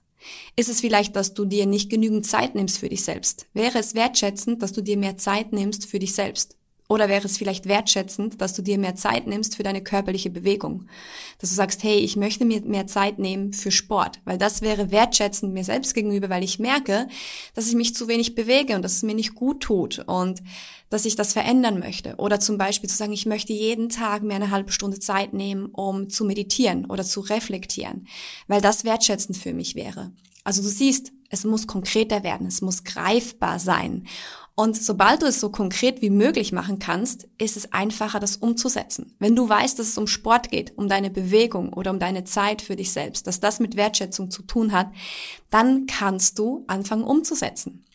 Ist 0.56 0.70
es 0.70 0.82
vielleicht, 0.82 1.16
dass 1.16 1.34
du 1.34 1.46
dir 1.46 1.66
nicht 1.66 1.90
genügend 1.90 2.26
Zeit 2.26 2.56
nimmst 2.56 2.80
für 2.80 2.90
dich 2.90 3.04
selbst? 3.04 3.48
Wäre 3.54 3.80
es 3.80 3.96
wertschätzend, 3.96 4.62
dass 4.62 4.74
du 4.74 4.82
dir 4.82 4.98
mehr 4.98 5.18
Zeit 5.18 5.54
nimmst 5.54 5.86
für 5.86 6.00
dich 6.00 6.14
selbst? 6.14 6.58
Oder 6.90 7.10
wäre 7.10 7.26
es 7.26 7.38
vielleicht 7.38 7.68
wertschätzend, 7.68 8.40
dass 8.40 8.54
du 8.54 8.62
dir 8.62 8.78
mehr 8.78 8.96
Zeit 8.96 9.28
nimmst 9.28 9.58
für 9.58 9.64
deine 9.64 9.84
körperliche 9.84 10.30
Bewegung? 10.30 10.88
Dass 11.40 11.50
du 11.50 11.56
sagst, 11.56 11.84
hey, 11.84 11.98
ich 11.98 12.16
möchte 12.16 12.46
mir 12.46 12.62
mehr 12.62 12.88
Zeit 12.88 13.20
nehmen 13.20 13.52
für 13.52 13.72
Sport, 13.72 14.22
weil 14.24 14.38
das 14.38 14.62
wäre 14.62 14.90
wertschätzend 14.90 15.54
mir 15.54 15.66
selbst 15.66 15.94
gegenüber, 15.94 16.30
weil 16.30 16.46
ich 16.46 16.60
merke, 16.60 17.10
dass 17.56 17.68
ich 17.68 17.76
mich 17.76 17.94
zu 17.94 18.08
wenig 18.08 18.36
bewege 18.36 18.76
und 18.76 18.84
dass 18.84 18.94
es 18.94 19.04
mir 19.04 19.16
nicht 19.16 19.36
gut 19.36 19.62
tut 19.62 20.00
und 20.08 20.42
dass 20.90 21.04
ich 21.04 21.18
das 21.18 21.34
verändern 21.34 21.80
möchte. 21.80 22.16
Oder 22.16 22.40
zum 22.40 22.58
Beispiel 22.58 22.90
zu 22.90 22.96
sagen, 22.96 23.12
ich 23.12 23.26
möchte 23.26 23.52
jeden 23.52 23.90
Tag 23.90 24.24
mir 24.24 24.36
eine 24.36 24.52
halbe 24.52 24.72
Stunde 24.72 25.00
Zeit 25.00 25.34
nehmen, 25.34 25.66
um 25.66 26.10
zu 26.10 26.24
meditieren 26.24 26.86
oder 26.86 27.04
zu 27.04 27.20
reflektieren, 27.20 28.08
weil 28.48 28.62
das 28.62 28.86
wertschätzend 28.86 29.38
für 29.38 29.54
mich 29.54 29.76
wäre. 29.76 30.14
Also 30.46 30.62
du 30.62 30.70
siehst, 30.70 31.12
es 31.30 31.44
muss 31.44 31.68
konkreter 31.68 32.24
werden, 32.24 32.48
es 32.48 32.62
muss 32.62 32.86
greifbar 32.86 33.60
sein. 33.60 34.08
Und 34.60 34.76
sobald 34.76 35.22
du 35.22 35.28
es 35.28 35.40
so 35.40 35.52
konkret 35.52 36.02
wie 36.02 36.10
möglich 36.10 36.52
machen 36.52 36.80
kannst, 36.80 37.28
ist 37.38 37.58
es 37.58 37.74
einfacher, 37.74 38.20
das 38.20 38.38
umzusetzen. 38.38 39.16
Wenn 39.20 39.36
du 39.36 39.48
weißt, 39.48 39.78
dass 39.78 39.90
es 39.90 40.00
um 40.00 40.08
Sport 40.08 40.50
geht, 40.50 40.76
um 40.80 40.90
deine 40.90 41.12
Bewegung 41.12 41.72
oder 41.74 41.92
um 41.92 42.00
deine 42.00 42.24
Zeit 42.24 42.64
für 42.64 42.76
dich 42.76 42.92
selbst, 42.92 43.28
dass 43.28 43.40
das 43.40 43.60
mit 43.60 43.76
Wertschätzung 43.76 44.32
zu 44.32 44.42
tun 44.42 44.72
hat, 44.72 44.88
dann 45.52 45.86
kannst 45.86 46.40
du 46.40 46.64
anfangen 46.66 47.04
umzusetzen. 47.04 47.86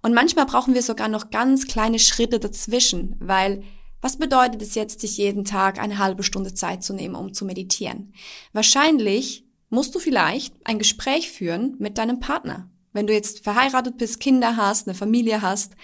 Und 0.00 0.14
manchmal 0.14 0.46
brauchen 0.46 0.72
wir 0.72 0.82
sogar 0.82 1.08
noch 1.08 1.28
ganz 1.28 1.66
kleine 1.66 1.98
Schritte 1.98 2.40
dazwischen, 2.40 3.16
weil 3.18 3.62
was 4.00 4.16
bedeutet 4.16 4.62
es 4.62 4.74
jetzt, 4.74 5.02
sich 5.02 5.18
jeden 5.18 5.44
Tag 5.44 5.78
eine 5.78 5.98
halbe 5.98 6.22
Stunde 6.22 6.54
Zeit 6.54 6.82
zu 6.82 6.94
nehmen, 6.94 7.14
um 7.14 7.34
zu 7.34 7.44
meditieren? 7.44 8.14
Wahrscheinlich 8.54 9.44
musst 9.68 9.94
du 9.94 9.98
vielleicht 9.98 10.54
ein 10.64 10.78
Gespräch 10.78 11.30
führen 11.30 11.76
mit 11.78 11.98
deinem 11.98 12.20
Partner 12.20 12.70
wenn 12.96 13.06
du 13.06 13.12
jetzt 13.12 13.44
verheiratet 13.44 13.98
bist, 13.98 14.18
Kinder 14.18 14.56
hast, 14.56 14.88
eine 14.88 14.96
Familie 14.96 15.42
hast, 15.42 15.74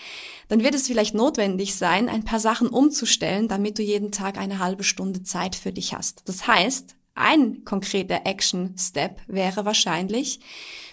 dann 0.49 0.65
wird 0.65 0.75
es 0.75 0.89
vielleicht 0.89 1.15
notwendig 1.15 1.77
sein, 1.77 2.09
ein 2.09 2.25
paar 2.25 2.41
Sachen 2.41 2.69
umzustellen, 2.69 3.49
damit 3.49 3.79
du 3.79 3.83
jeden 3.83 4.11
Tag 4.11 4.39
eine 4.39 4.59
halbe 4.59 4.83
Stunde 4.83 5.23
Zeit 5.23 5.55
für 5.55 5.73
dich 5.73 5.95
hast. 5.95 6.23
Das 6.27 6.47
heißt, 6.47 6.97
ein 7.15 7.65
konkreter 7.65 8.23
Action-Step 8.25 9.21
wäre 9.29 9.65
wahrscheinlich, 9.65 10.41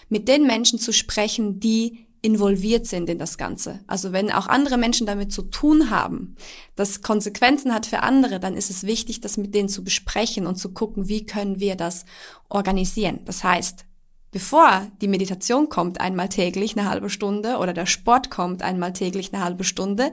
mit 0.08 0.28
den 0.28 0.46
Menschen 0.46 0.78
zu 0.78 0.92
sprechen, 0.92 1.60
die 1.60 2.06
involviert 2.22 2.86
sind 2.86 3.08
in 3.08 3.18
das 3.18 3.38
Ganze. 3.38 3.80
Also 3.86 4.12
wenn 4.12 4.30
auch 4.30 4.46
andere 4.46 4.76
Menschen 4.76 5.06
damit 5.06 5.32
zu 5.32 5.42
tun 5.42 5.90
haben, 5.90 6.36
das 6.76 7.00
Konsequenzen 7.00 7.72
hat 7.72 7.86
für 7.86 8.02
andere, 8.02 8.40
dann 8.40 8.54
ist 8.54 8.70
es 8.70 8.84
wichtig, 8.84 9.20
das 9.20 9.38
mit 9.38 9.54
denen 9.54 9.70
zu 9.70 9.82
besprechen 9.82 10.46
und 10.46 10.56
zu 10.56 10.72
gucken, 10.72 11.08
wie 11.08 11.24
können 11.24 11.60
wir 11.60 11.76
das 11.76 12.04
organisieren. 12.50 13.20
Das 13.24 13.42
heißt, 13.42 13.86
Bevor 14.32 14.86
die 15.00 15.08
Meditation 15.08 15.68
kommt 15.68 16.00
einmal 16.00 16.28
täglich 16.28 16.76
eine 16.76 16.88
halbe 16.88 17.10
Stunde 17.10 17.56
oder 17.56 17.72
der 17.72 17.86
Sport 17.86 18.30
kommt 18.30 18.62
einmal 18.62 18.92
täglich 18.92 19.32
eine 19.32 19.42
halbe 19.42 19.64
Stunde, 19.64 20.12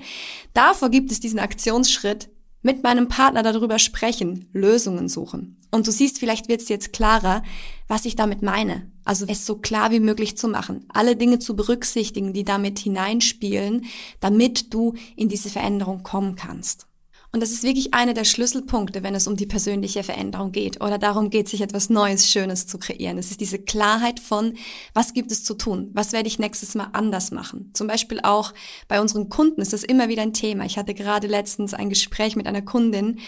davor 0.53 0.89
gibt 0.89 1.11
es 1.11 1.19
diesen 1.19 1.39
Aktionsschritt, 1.39 2.29
mit 2.63 2.83
meinem 2.83 3.07
Partner 3.07 3.43
darüber 3.43 3.77
sprechen, 3.79 4.49
Lösungen 4.51 5.07
suchen. 5.07 5.57
Und 5.71 5.85
du 5.85 5.91
siehst, 5.91 6.17
vielleicht 6.19 6.47
wird 6.47 6.61
es 6.61 6.69
jetzt 6.69 6.91
klarer, 6.91 7.43
was 7.87 8.05
ich 8.05 8.15
damit 8.15 8.41
meine. 8.41 8.91
Also 9.05 9.25
es 9.27 9.45
so 9.45 9.55
klar 9.55 9.91
wie 9.91 9.99
möglich 9.99 10.37
zu 10.37 10.47
machen, 10.47 10.85
alle 10.89 11.15
Dinge 11.15 11.39
zu 11.39 11.55
berücksichtigen, 11.55 12.33
die 12.33 12.43
damit 12.43 12.79
hineinspielen, 12.79 13.85
damit 14.19 14.73
du 14.73 14.95
in 15.15 15.29
diese 15.29 15.49
Veränderung 15.49 16.03
kommen 16.03 16.35
kannst. 16.35 16.87
Und 17.33 17.41
das 17.41 17.51
ist 17.51 17.63
wirklich 17.63 17.93
einer 17.93 18.13
der 18.13 18.23
Schlüsselpunkte, 18.23 19.03
wenn 19.03 19.13
es 19.13 19.27
um 19.27 19.35
die 19.35 19.45
persönliche 19.45 20.01
Veränderung 20.01 20.51
geht 20.51 20.81
oder 20.81 20.97
darum 20.97 21.29
geht, 21.29 21.49
sich 21.49 21.61
etwas 21.61 21.89
Neues, 21.89 22.29
Schönes 22.31 22.67
zu 22.67 22.77
kreieren. 22.77 23.17
Es 23.17 23.31
ist 23.31 23.41
diese 23.41 23.59
Klarheit 23.59 24.19
von, 24.19 24.53
was 24.93 25.13
gibt 25.13 25.31
es 25.31 25.43
zu 25.43 25.53
tun? 25.53 25.91
Was 25.93 26.13
werde 26.13 26.27
ich 26.27 26.39
nächstes 26.39 26.73
Mal 26.73 26.87
anders 26.93 27.31
machen? 27.31 27.71
Zum 27.73 27.87
Beispiel 27.87 28.21
auch 28.23 28.53
bei 28.87 29.01
unseren 29.01 29.27
Kunden 29.29 29.61
ist 29.61 29.73
das 29.73 29.83
immer 29.83 30.07
wieder 30.07 30.21
ein 30.21 30.33
Thema. 30.33 30.65
Ich 30.65 30.77
hatte 30.77 30.93
gerade 30.93 31.27
letztens 31.27 31.73
ein 31.73 31.89
Gespräch 31.89 32.35
mit 32.37 32.47
einer 32.47 32.61
Kundin 32.61 33.19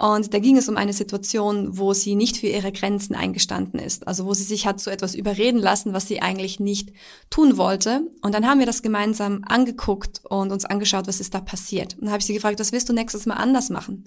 und 0.00 0.32
da 0.32 0.38
ging 0.38 0.56
es 0.56 0.68
um 0.68 0.76
eine 0.76 0.92
Situation, 0.92 1.76
wo 1.76 1.92
sie 1.92 2.14
nicht 2.14 2.36
für 2.36 2.46
ihre 2.46 2.70
Grenzen 2.70 3.16
eingestanden 3.16 3.80
ist. 3.80 4.06
Also 4.06 4.26
wo 4.26 4.34
sie 4.34 4.44
sich 4.44 4.64
hat 4.64 4.78
zu 4.78 4.90
etwas 4.90 5.16
überreden 5.16 5.58
lassen, 5.58 5.92
was 5.92 6.06
sie 6.06 6.22
eigentlich 6.22 6.60
nicht 6.60 6.92
tun 7.30 7.56
wollte. 7.56 8.08
Und 8.22 8.32
dann 8.32 8.46
haben 8.46 8.60
wir 8.60 8.66
das 8.66 8.82
gemeinsam 8.82 9.42
angeguckt 9.44 10.20
und 10.24 10.52
uns 10.52 10.64
angeschaut, 10.64 11.08
was 11.08 11.18
ist 11.18 11.34
da 11.34 11.40
passiert. 11.40 11.94
Und 11.94 12.02
dann 12.02 12.10
habe 12.10 12.20
ich 12.20 12.26
sie 12.26 12.34
gefragt, 12.34 12.60
was 12.60 12.70
willst 12.70 12.88
du 12.88 12.92
nächstes 12.92 13.26
Mal 13.26 13.34
anders 13.34 13.70
machen? 13.70 14.04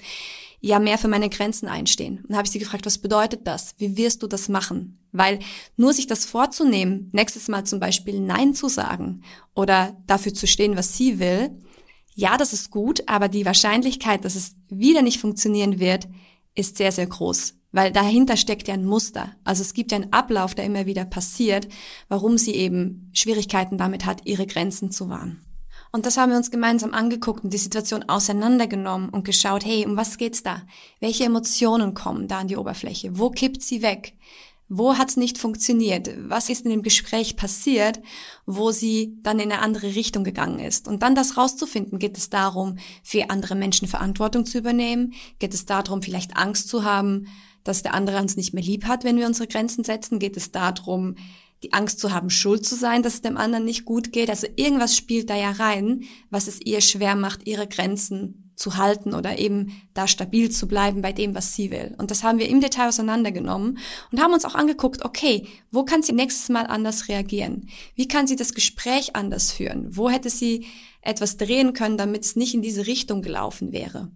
Ja, 0.61 0.79
mehr 0.79 0.97
für 0.97 1.09
meine 1.09 1.27
Grenzen 1.27 1.67
einstehen. 1.67 2.19
Und 2.19 2.29
dann 2.29 2.37
habe 2.37 2.45
ich 2.45 2.51
sie 2.53 2.59
gefragt, 2.59 2.85
was 2.85 2.99
bedeutet 2.99 3.45
das? 3.45 3.75
Wie 3.77 3.97
wirst 3.97 4.23
du 4.23 4.27
das 4.27 4.47
machen? 4.47 4.97
Weil 5.11 5.39
nur 5.75 5.91
sich 5.91 6.07
das 6.07 6.23
vorzunehmen, 6.23 7.09
nächstes 7.11 7.49
Mal 7.49 7.65
zum 7.65 7.81
Beispiel 7.81 8.21
Nein 8.21 8.53
zu 8.53 8.69
sagen 8.69 9.23
oder 9.55 9.97
dafür 10.07 10.33
zu 10.33 10.47
stehen, 10.47 10.77
was 10.77 10.95
sie 10.95 11.19
will, 11.19 11.49
ja, 12.13 12.37
das 12.37 12.53
ist 12.53 12.71
gut, 12.71 13.03
aber 13.07 13.27
die 13.27 13.45
Wahrscheinlichkeit, 13.45 14.25
dass 14.25 14.35
es 14.35 14.55
wieder 14.69 15.01
nicht 15.01 15.19
funktionieren 15.19 15.79
wird, 15.79 16.07
ist 16.55 16.77
sehr, 16.77 16.91
sehr 16.91 17.07
groß. 17.07 17.55
Weil 17.71 17.91
dahinter 17.91 18.35
steckt 18.35 18.67
ja 18.67 18.73
ein 18.73 18.85
Muster. 18.85 19.31
Also 19.45 19.61
es 19.61 19.73
gibt 19.73 19.91
ja 19.91 19.97
einen 19.97 20.11
Ablauf, 20.11 20.55
der 20.55 20.65
immer 20.65 20.85
wieder 20.85 21.05
passiert, 21.05 21.69
warum 22.09 22.37
sie 22.37 22.53
eben 22.53 23.09
Schwierigkeiten 23.13 23.77
damit 23.77 24.05
hat, 24.05 24.25
ihre 24.25 24.45
Grenzen 24.45 24.91
zu 24.91 25.07
wahren. 25.07 25.45
Und 25.93 26.05
das 26.05 26.17
haben 26.17 26.31
wir 26.31 26.37
uns 26.37 26.51
gemeinsam 26.51 26.93
angeguckt 26.93 27.43
und 27.43 27.51
die 27.51 27.57
Situation 27.57 28.07
auseinandergenommen 28.07 29.09
und 29.09 29.25
geschaut, 29.25 29.65
hey, 29.65 29.85
um 29.85 29.97
was 29.97 30.17
geht's 30.17 30.41
da? 30.41 30.61
Welche 31.01 31.25
Emotionen 31.25 31.93
kommen 31.93 32.27
da 32.27 32.39
an 32.39 32.47
die 32.47 32.55
Oberfläche? 32.55 33.17
Wo 33.17 33.29
kippt 33.29 33.61
sie 33.61 33.81
weg? 33.81 34.13
Wo 34.73 34.97
hat 34.97 35.09
es 35.09 35.17
nicht 35.17 35.37
funktioniert? 35.37 36.09
Was 36.29 36.47
ist 36.47 36.63
in 36.63 36.71
dem 36.71 36.81
Gespräch 36.81 37.35
passiert, 37.35 37.99
wo 38.45 38.71
sie 38.71 39.17
dann 39.21 39.37
in 39.39 39.51
eine 39.51 39.61
andere 39.61 39.95
Richtung 39.95 40.23
gegangen 40.23 40.59
ist? 40.59 40.87
Und 40.87 41.03
dann 41.03 41.13
das 41.13 41.35
rauszufinden, 41.35 41.99
geht 41.99 42.17
es 42.17 42.29
darum, 42.29 42.77
für 43.03 43.29
andere 43.29 43.55
Menschen 43.55 43.89
Verantwortung 43.89 44.45
zu 44.45 44.57
übernehmen? 44.57 45.13
Geht 45.39 45.53
es 45.53 45.65
darum, 45.65 46.01
vielleicht 46.01 46.37
Angst 46.37 46.69
zu 46.69 46.85
haben, 46.85 47.27
dass 47.65 47.83
der 47.83 47.93
andere 47.93 48.21
uns 48.21 48.37
nicht 48.37 48.53
mehr 48.53 48.63
lieb 48.63 48.85
hat, 48.85 49.03
wenn 49.03 49.17
wir 49.17 49.27
unsere 49.27 49.49
Grenzen 49.49 49.83
setzen? 49.83 50.19
Geht 50.19 50.37
es 50.37 50.51
darum, 50.51 51.15
die 51.63 51.73
Angst 51.73 51.99
zu 51.99 52.13
haben, 52.13 52.29
schuld 52.29 52.65
zu 52.65 52.75
sein, 52.75 53.03
dass 53.03 53.15
es 53.15 53.21
dem 53.21 53.35
anderen 53.35 53.65
nicht 53.65 53.83
gut 53.83 54.13
geht? 54.13 54.29
Also 54.29 54.47
irgendwas 54.55 54.95
spielt 54.95 55.29
da 55.29 55.35
ja 55.35 55.51
rein, 55.51 56.03
was 56.29 56.47
es 56.47 56.61
ihr 56.61 56.79
schwer 56.79 57.15
macht, 57.15 57.45
ihre 57.45 57.67
Grenzen 57.67 58.50
zu 58.61 58.77
halten 58.77 59.13
oder 59.15 59.39
eben 59.39 59.81
da 59.93 60.07
stabil 60.07 60.51
zu 60.51 60.67
bleiben 60.67 61.01
bei 61.01 61.11
dem, 61.11 61.33
was 61.33 61.53
sie 61.53 61.71
will. 61.71 61.95
Und 61.97 62.11
das 62.11 62.23
haben 62.23 62.37
wir 62.37 62.47
im 62.47 62.61
Detail 62.61 62.89
auseinandergenommen 62.89 63.79
und 64.11 64.21
haben 64.21 64.33
uns 64.33 64.45
auch 64.45 64.55
angeguckt, 64.55 65.03
okay, 65.03 65.47
wo 65.71 65.83
kann 65.83 66.03
sie 66.03 66.13
nächstes 66.13 66.47
Mal 66.49 66.67
anders 66.67 67.07
reagieren? 67.07 67.67
Wie 67.95 68.07
kann 68.07 68.27
sie 68.27 68.35
das 68.35 68.53
Gespräch 68.53 69.15
anders 69.15 69.51
führen? 69.51 69.97
Wo 69.97 70.09
hätte 70.09 70.29
sie 70.29 70.67
etwas 71.01 71.37
drehen 71.37 71.73
können, 71.73 71.97
damit 71.97 72.23
es 72.23 72.35
nicht 72.35 72.53
in 72.53 72.61
diese 72.61 72.87
Richtung 72.87 73.21
gelaufen 73.21 73.71
wäre? 73.71 74.11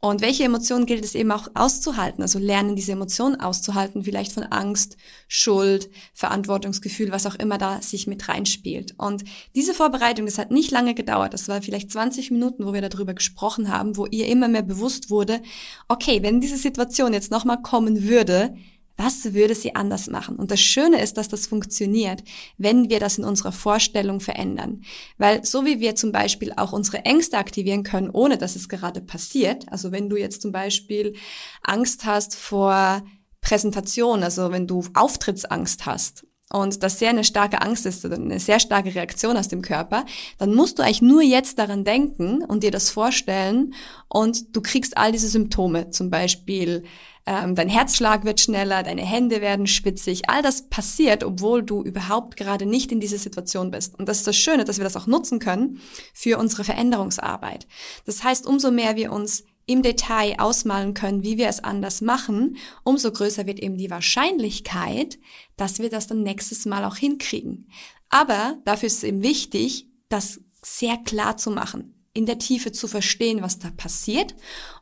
Und 0.00 0.20
welche 0.20 0.44
Emotionen 0.44 0.86
gilt 0.86 1.04
es 1.04 1.16
eben 1.16 1.32
auch 1.32 1.48
auszuhalten? 1.54 2.22
Also 2.22 2.38
lernen, 2.38 2.76
diese 2.76 2.92
Emotionen 2.92 3.40
auszuhalten, 3.40 4.04
vielleicht 4.04 4.30
von 4.30 4.44
Angst, 4.44 4.96
Schuld, 5.26 5.90
Verantwortungsgefühl, 6.14 7.10
was 7.10 7.26
auch 7.26 7.34
immer 7.34 7.58
da 7.58 7.82
sich 7.82 8.06
mit 8.06 8.28
reinspielt. 8.28 8.94
Und 8.96 9.24
diese 9.56 9.74
Vorbereitung, 9.74 10.26
das 10.26 10.38
hat 10.38 10.52
nicht 10.52 10.70
lange 10.70 10.94
gedauert. 10.94 11.34
Das 11.34 11.48
war 11.48 11.62
vielleicht 11.62 11.90
20 11.90 12.30
Minuten, 12.30 12.64
wo 12.64 12.72
wir 12.72 12.88
darüber 12.88 13.12
gesprochen 13.12 13.72
haben, 13.72 13.96
wo 13.96 14.06
ihr 14.06 14.28
immer 14.28 14.46
mehr 14.46 14.62
bewusst 14.62 15.10
wurde, 15.10 15.42
okay, 15.88 16.22
wenn 16.22 16.40
diese 16.40 16.58
Situation 16.58 17.12
jetzt 17.12 17.32
nochmal 17.32 17.60
kommen 17.60 18.04
würde, 18.04 18.54
Was 19.00 19.32
würde 19.32 19.54
sie 19.54 19.76
anders 19.76 20.08
machen? 20.08 20.34
Und 20.36 20.50
das 20.50 20.60
Schöne 20.60 21.00
ist, 21.00 21.16
dass 21.16 21.28
das 21.28 21.46
funktioniert, 21.46 22.24
wenn 22.56 22.90
wir 22.90 22.98
das 22.98 23.16
in 23.16 23.24
unserer 23.24 23.52
Vorstellung 23.52 24.18
verändern. 24.18 24.82
Weil 25.18 25.44
so 25.44 25.64
wie 25.64 25.78
wir 25.78 25.94
zum 25.94 26.10
Beispiel 26.10 26.52
auch 26.56 26.72
unsere 26.72 27.04
Ängste 27.04 27.38
aktivieren 27.38 27.84
können, 27.84 28.10
ohne 28.10 28.38
dass 28.38 28.56
es 28.56 28.68
gerade 28.68 29.00
passiert, 29.00 29.70
also 29.70 29.92
wenn 29.92 30.10
du 30.10 30.16
jetzt 30.16 30.42
zum 30.42 30.50
Beispiel 30.50 31.14
Angst 31.62 32.06
hast 32.06 32.34
vor 32.34 33.04
Präsentation, 33.40 34.24
also 34.24 34.50
wenn 34.50 34.66
du 34.66 34.84
Auftrittsangst 34.94 35.86
hast 35.86 36.26
und 36.50 36.82
das 36.82 36.98
sehr 36.98 37.10
eine 37.10 37.22
starke 37.22 37.62
Angst 37.62 37.86
ist 37.86 38.04
eine 38.04 38.40
sehr 38.40 38.58
starke 38.58 38.94
Reaktion 38.94 39.36
aus 39.36 39.46
dem 39.46 39.62
Körper, 39.62 40.06
dann 40.38 40.54
musst 40.54 40.78
du 40.78 40.82
eigentlich 40.82 41.02
nur 41.02 41.22
jetzt 41.22 41.58
daran 41.60 41.84
denken 41.84 42.44
und 42.44 42.64
dir 42.64 42.72
das 42.72 42.90
vorstellen 42.90 43.74
und 44.08 44.56
du 44.56 44.60
kriegst 44.60 44.96
all 44.96 45.12
diese 45.12 45.28
Symptome, 45.28 45.90
zum 45.90 46.10
Beispiel 46.10 46.82
ähm, 47.28 47.54
dein 47.54 47.68
Herzschlag 47.68 48.24
wird 48.24 48.40
schneller, 48.40 48.82
deine 48.82 49.04
Hände 49.04 49.42
werden 49.42 49.66
spitzig, 49.66 50.30
all 50.30 50.40
das 50.40 50.62
passiert, 50.70 51.22
obwohl 51.22 51.62
du 51.62 51.82
überhaupt 51.82 52.38
gerade 52.38 52.64
nicht 52.64 52.90
in 52.90 53.00
dieser 53.00 53.18
Situation 53.18 53.70
bist. 53.70 53.98
Und 53.98 54.08
das 54.08 54.18
ist 54.18 54.26
das 54.26 54.36
Schöne, 54.38 54.64
dass 54.64 54.78
wir 54.78 54.84
das 54.84 54.96
auch 54.96 55.06
nutzen 55.06 55.38
können 55.38 55.78
für 56.14 56.38
unsere 56.38 56.64
Veränderungsarbeit. 56.64 57.66
Das 58.06 58.24
heißt, 58.24 58.46
umso 58.46 58.70
mehr 58.70 58.96
wir 58.96 59.12
uns 59.12 59.44
im 59.66 59.82
Detail 59.82 60.36
ausmalen 60.38 60.94
können, 60.94 61.22
wie 61.22 61.36
wir 61.36 61.48
es 61.48 61.62
anders 61.62 62.00
machen, 62.00 62.56
umso 62.82 63.12
größer 63.12 63.44
wird 63.44 63.58
eben 63.58 63.76
die 63.76 63.90
Wahrscheinlichkeit, 63.90 65.18
dass 65.58 65.80
wir 65.80 65.90
das 65.90 66.06
dann 66.06 66.22
nächstes 66.22 66.64
Mal 66.64 66.82
auch 66.86 66.96
hinkriegen. 66.96 67.68
Aber 68.08 68.56
dafür 68.64 68.86
ist 68.86 68.96
es 68.98 69.04
eben 69.04 69.22
wichtig, 69.22 69.86
das 70.08 70.40
sehr 70.62 70.96
klar 70.96 71.36
zu 71.36 71.50
machen, 71.50 71.97
in 72.18 72.26
der 72.26 72.38
Tiefe 72.38 72.72
zu 72.72 72.88
verstehen, 72.88 73.42
was 73.42 73.60
da 73.60 73.70
passiert 73.70 74.34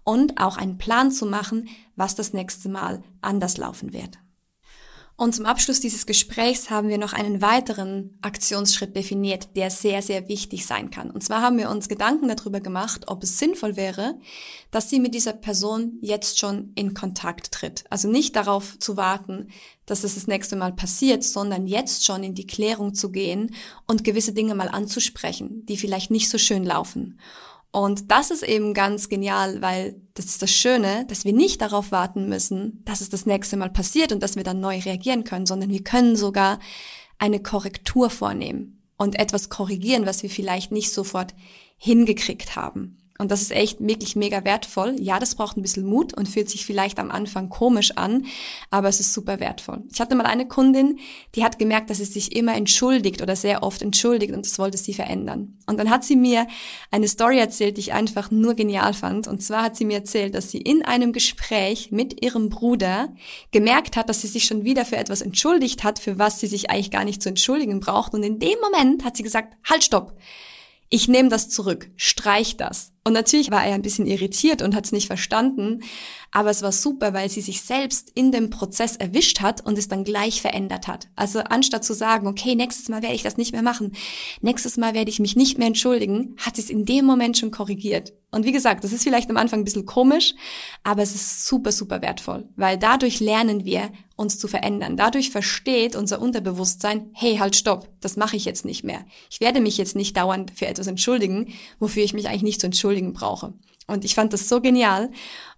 und 0.04 0.40
auch 0.40 0.56
einen 0.56 0.78
Plan 0.78 1.12
zu 1.12 1.26
machen, 1.26 1.68
was 1.94 2.14
das 2.14 2.32
nächste 2.32 2.70
Mal 2.70 3.02
anders 3.20 3.58
laufen 3.58 3.92
wird. 3.92 4.18
Und 5.18 5.34
zum 5.34 5.46
Abschluss 5.46 5.80
dieses 5.80 6.04
Gesprächs 6.04 6.68
haben 6.68 6.88
wir 6.88 6.98
noch 6.98 7.14
einen 7.14 7.40
weiteren 7.40 8.18
Aktionsschritt 8.20 8.94
definiert, 8.94 9.48
der 9.56 9.70
sehr, 9.70 10.02
sehr 10.02 10.28
wichtig 10.28 10.66
sein 10.66 10.90
kann. 10.90 11.10
Und 11.10 11.22
zwar 11.24 11.40
haben 11.40 11.56
wir 11.56 11.70
uns 11.70 11.88
Gedanken 11.88 12.28
darüber 12.28 12.60
gemacht, 12.60 13.04
ob 13.06 13.22
es 13.22 13.38
sinnvoll 13.38 13.76
wäre, 13.76 14.18
dass 14.70 14.90
sie 14.90 15.00
mit 15.00 15.14
dieser 15.14 15.32
Person 15.32 15.96
jetzt 16.02 16.38
schon 16.38 16.72
in 16.74 16.92
Kontakt 16.92 17.50
tritt. 17.50 17.84
Also 17.88 18.08
nicht 18.08 18.36
darauf 18.36 18.78
zu 18.78 18.98
warten, 18.98 19.48
dass 19.86 20.04
es 20.04 20.16
das 20.16 20.26
nächste 20.26 20.54
Mal 20.54 20.74
passiert, 20.74 21.24
sondern 21.24 21.66
jetzt 21.66 22.04
schon 22.04 22.22
in 22.22 22.34
die 22.34 22.46
Klärung 22.46 22.92
zu 22.92 23.10
gehen 23.10 23.54
und 23.86 24.04
gewisse 24.04 24.34
Dinge 24.34 24.54
mal 24.54 24.68
anzusprechen, 24.68 25.64
die 25.64 25.78
vielleicht 25.78 26.10
nicht 26.10 26.28
so 26.28 26.36
schön 26.36 26.64
laufen. 26.64 27.18
Und 27.76 28.10
das 28.10 28.30
ist 28.30 28.42
eben 28.42 28.72
ganz 28.72 29.10
genial, 29.10 29.60
weil 29.60 30.00
das 30.14 30.24
ist 30.24 30.40
das 30.40 30.50
Schöne, 30.50 31.04
dass 31.08 31.26
wir 31.26 31.34
nicht 31.34 31.60
darauf 31.60 31.92
warten 31.92 32.26
müssen, 32.26 32.82
dass 32.86 33.02
es 33.02 33.10
das 33.10 33.26
nächste 33.26 33.58
Mal 33.58 33.68
passiert 33.68 34.12
und 34.12 34.22
dass 34.22 34.34
wir 34.34 34.44
dann 34.44 34.60
neu 34.60 34.78
reagieren 34.78 35.24
können, 35.24 35.44
sondern 35.44 35.68
wir 35.68 35.84
können 35.84 36.16
sogar 36.16 36.58
eine 37.18 37.38
Korrektur 37.38 38.08
vornehmen 38.08 38.82
und 38.96 39.18
etwas 39.18 39.50
korrigieren, 39.50 40.06
was 40.06 40.22
wir 40.22 40.30
vielleicht 40.30 40.72
nicht 40.72 40.90
sofort 40.90 41.34
hingekriegt 41.76 42.56
haben. 42.56 42.96
Und 43.18 43.30
das 43.30 43.42
ist 43.42 43.52
echt 43.52 43.80
wirklich 43.80 44.16
mega 44.16 44.44
wertvoll. 44.44 44.96
Ja, 44.98 45.18
das 45.18 45.34
braucht 45.34 45.56
ein 45.56 45.62
bisschen 45.62 45.86
Mut 45.86 46.14
und 46.14 46.28
fühlt 46.28 46.50
sich 46.50 46.66
vielleicht 46.66 46.98
am 46.98 47.10
Anfang 47.10 47.48
komisch 47.48 47.92
an, 47.96 48.26
aber 48.70 48.88
es 48.88 49.00
ist 49.00 49.12
super 49.12 49.40
wertvoll. 49.40 49.84
Ich 49.92 50.00
hatte 50.00 50.14
mal 50.14 50.26
eine 50.26 50.46
Kundin, 50.48 50.98
die 51.34 51.44
hat 51.44 51.58
gemerkt, 51.58 51.90
dass 51.90 51.98
sie 51.98 52.04
sich 52.04 52.36
immer 52.36 52.54
entschuldigt 52.54 53.22
oder 53.22 53.36
sehr 53.36 53.62
oft 53.62 53.82
entschuldigt 53.82 54.34
und 54.34 54.44
das 54.44 54.58
wollte 54.58 54.78
sie 54.78 54.94
verändern. 54.94 55.58
Und 55.66 55.78
dann 55.78 55.90
hat 55.90 56.04
sie 56.04 56.16
mir 56.16 56.46
eine 56.90 57.08
Story 57.08 57.38
erzählt, 57.38 57.76
die 57.76 57.80
ich 57.80 57.92
einfach 57.92 58.30
nur 58.30 58.54
genial 58.54 58.94
fand. 58.94 59.28
Und 59.28 59.42
zwar 59.42 59.62
hat 59.62 59.76
sie 59.76 59.84
mir 59.84 59.98
erzählt, 59.98 60.34
dass 60.34 60.50
sie 60.50 60.60
in 60.60 60.84
einem 60.84 61.12
Gespräch 61.12 61.90
mit 61.90 62.24
ihrem 62.24 62.50
Bruder 62.50 63.14
gemerkt 63.50 63.96
hat, 63.96 64.08
dass 64.08 64.20
sie 64.20 64.28
sich 64.28 64.44
schon 64.44 64.64
wieder 64.64 64.84
für 64.84 64.96
etwas 64.96 65.22
entschuldigt 65.22 65.84
hat, 65.84 65.98
für 65.98 66.18
was 66.18 66.40
sie 66.40 66.46
sich 66.46 66.70
eigentlich 66.70 66.90
gar 66.90 67.04
nicht 67.04 67.22
zu 67.22 67.28
entschuldigen 67.28 67.80
braucht. 67.80 68.14
Und 68.14 68.22
in 68.22 68.38
dem 68.38 68.58
Moment 68.60 69.04
hat 69.04 69.16
sie 69.16 69.22
gesagt, 69.22 69.54
halt, 69.68 69.84
stopp 69.84 70.16
ich 70.88 71.08
nehme 71.08 71.28
das 71.28 71.48
zurück, 71.48 71.90
streich 71.96 72.56
das. 72.56 72.92
Und 73.06 73.12
natürlich 73.12 73.52
war 73.52 73.64
er 73.64 73.76
ein 73.76 73.82
bisschen 73.82 74.04
irritiert 74.04 74.62
und 74.62 74.74
hat 74.74 74.86
es 74.86 74.90
nicht 74.90 75.06
verstanden, 75.06 75.84
aber 76.32 76.50
es 76.50 76.62
war 76.62 76.72
super, 76.72 77.14
weil 77.14 77.30
sie 77.30 77.40
sich 77.40 77.62
selbst 77.62 78.10
in 78.16 78.32
dem 78.32 78.50
Prozess 78.50 78.96
erwischt 78.96 79.40
hat 79.40 79.64
und 79.64 79.78
es 79.78 79.86
dann 79.86 80.02
gleich 80.02 80.42
verändert 80.42 80.88
hat. 80.88 81.06
Also 81.14 81.38
anstatt 81.38 81.84
zu 81.84 81.94
sagen, 81.94 82.26
okay, 82.26 82.56
nächstes 82.56 82.88
Mal 82.88 83.02
werde 83.02 83.14
ich 83.14 83.22
das 83.22 83.36
nicht 83.36 83.52
mehr 83.52 83.62
machen, 83.62 83.92
nächstes 84.40 84.76
Mal 84.76 84.92
werde 84.92 85.10
ich 85.10 85.20
mich 85.20 85.36
nicht 85.36 85.56
mehr 85.56 85.68
entschuldigen, 85.68 86.34
hat 86.44 86.56
sie 86.56 86.62
es 86.62 86.68
in 86.68 86.84
dem 86.84 87.04
Moment 87.04 87.38
schon 87.38 87.52
korrigiert. 87.52 88.12
Und 88.32 88.44
wie 88.44 88.50
gesagt, 88.50 88.82
das 88.82 88.92
ist 88.92 89.04
vielleicht 89.04 89.30
am 89.30 89.36
Anfang 89.36 89.60
ein 89.60 89.64
bisschen 89.64 89.86
komisch, 89.86 90.34
aber 90.82 91.02
es 91.02 91.14
ist 91.14 91.46
super, 91.46 91.70
super 91.70 92.02
wertvoll, 92.02 92.48
weil 92.56 92.76
dadurch 92.76 93.20
lernen 93.20 93.64
wir, 93.64 93.92
uns 94.16 94.38
zu 94.38 94.48
verändern. 94.48 94.96
Dadurch 94.96 95.30
versteht 95.30 95.94
unser 95.94 96.20
Unterbewusstsein, 96.20 97.10
hey, 97.12 97.36
halt, 97.36 97.54
stopp, 97.54 97.88
das 98.00 98.16
mache 98.16 98.36
ich 98.36 98.46
jetzt 98.46 98.64
nicht 98.64 98.82
mehr. 98.82 99.04
Ich 99.30 99.40
werde 99.40 99.60
mich 99.60 99.76
jetzt 99.76 99.94
nicht 99.94 100.16
dauernd 100.16 100.52
für 100.54 100.66
etwas 100.66 100.86
entschuldigen, 100.86 101.52
wofür 101.78 102.02
ich 102.02 102.14
mich 102.14 102.26
eigentlich 102.26 102.42
nicht 102.42 102.60
zu 102.60 102.66
entschuldigen 102.66 102.95
brauche. 103.12 103.54
Und 103.86 104.04
ich 104.04 104.14
fand 104.14 104.32
das 104.32 104.48
so 104.48 104.60
genial 104.60 105.10